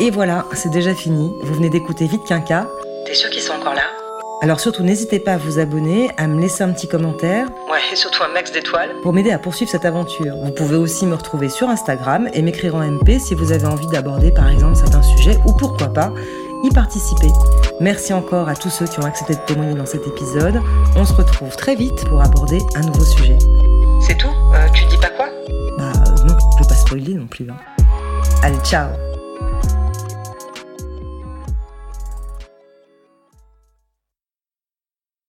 Et 0.00 0.10
voilà, 0.10 0.44
c'est 0.54 0.70
déjà 0.70 0.92
fini. 0.92 1.30
Vous 1.42 1.54
venez 1.54 1.70
d'écouter 1.70 2.06
Vite 2.06 2.22
Quinca. 2.26 2.66
T'es 3.06 3.14
sûr 3.14 3.30
qu'ils 3.30 3.42
sont 3.42 3.54
encore 3.54 3.74
là? 3.74 3.82
Alors 4.42 4.60
surtout, 4.60 4.82
n'hésitez 4.82 5.18
pas 5.18 5.34
à 5.34 5.36
vous 5.38 5.58
abonner, 5.58 6.10
à 6.18 6.26
me 6.26 6.40
laisser 6.40 6.62
un 6.62 6.72
petit 6.72 6.88
commentaire. 6.88 7.46
Ouais, 7.70 7.78
et 7.90 7.96
surtout 7.96 8.22
un 8.22 8.28
max 8.28 8.52
d'étoiles. 8.52 8.90
Pour 9.02 9.12
m'aider 9.12 9.30
à 9.30 9.38
poursuivre 9.38 9.70
cette 9.70 9.84
aventure. 9.84 10.34
Vous 10.44 10.50
pouvez 10.52 10.76
aussi 10.76 11.06
me 11.06 11.14
retrouver 11.14 11.48
sur 11.48 11.70
Instagram 11.70 12.28
et 12.34 12.42
m'écrire 12.42 12.74
en 12.74 12.82
MP 12.82 13.18
si 13.18 13.34
vous 13.34 13.52
avez 13.52 13.64
envie 13.66 13.86
d'aborder 13.86 14.30
par 14.32 14.48
exemple 14.50 14.76
certains 14.76 15.02
sujets 15.02 15.38
ou 15.46 15.52
pourquoi 15.52 15.88
pas 15.88 16.12
y 16.64 16.70
participer. 16.70 17.28
Merci 17.80 18.12
encore 18.12 18.48
à 18.48 18.56
tous 18.56 18.70
ceux 18.70 18.86
qui 18.86 18.98
ont 19.00 19.04
accepté 19.04 19.34
de 19.34 19.40
témoigner 19.46 19.74
dans 19.74 19.86
cet 19.86 20.06
épisode. 20.06 20.60
On 20.96 21.04
se 21.04 21.12
retrouve 21.12 21.54
très 21.56 21.74
vite 21.74 22.04
pour 22.08 22.20
aborder 22.20 22.58
un 22.74 22.80
nouveau 22.80 23.04
sujet. 23.04 23.38
C'est 24.00 24.16
tout? 24.18 24.28
Euh, 24.54 24.68
Tu 24.74 24.84
dis 24.86 24.98
pas 24.98 25.10
quoi? 25.10 25.28
Bah 25.78 25.92
non, 26.26 26.34
je 26.58 26.62
veux 26.62 26.68
pas 26.68 26.74
spoiler 26.74 27.14
non 27.14 27.26
plus. 27.26 27.46
Hein. 27.50 27.56
Allez, 28.42 28.58
ciao 28.64 28.88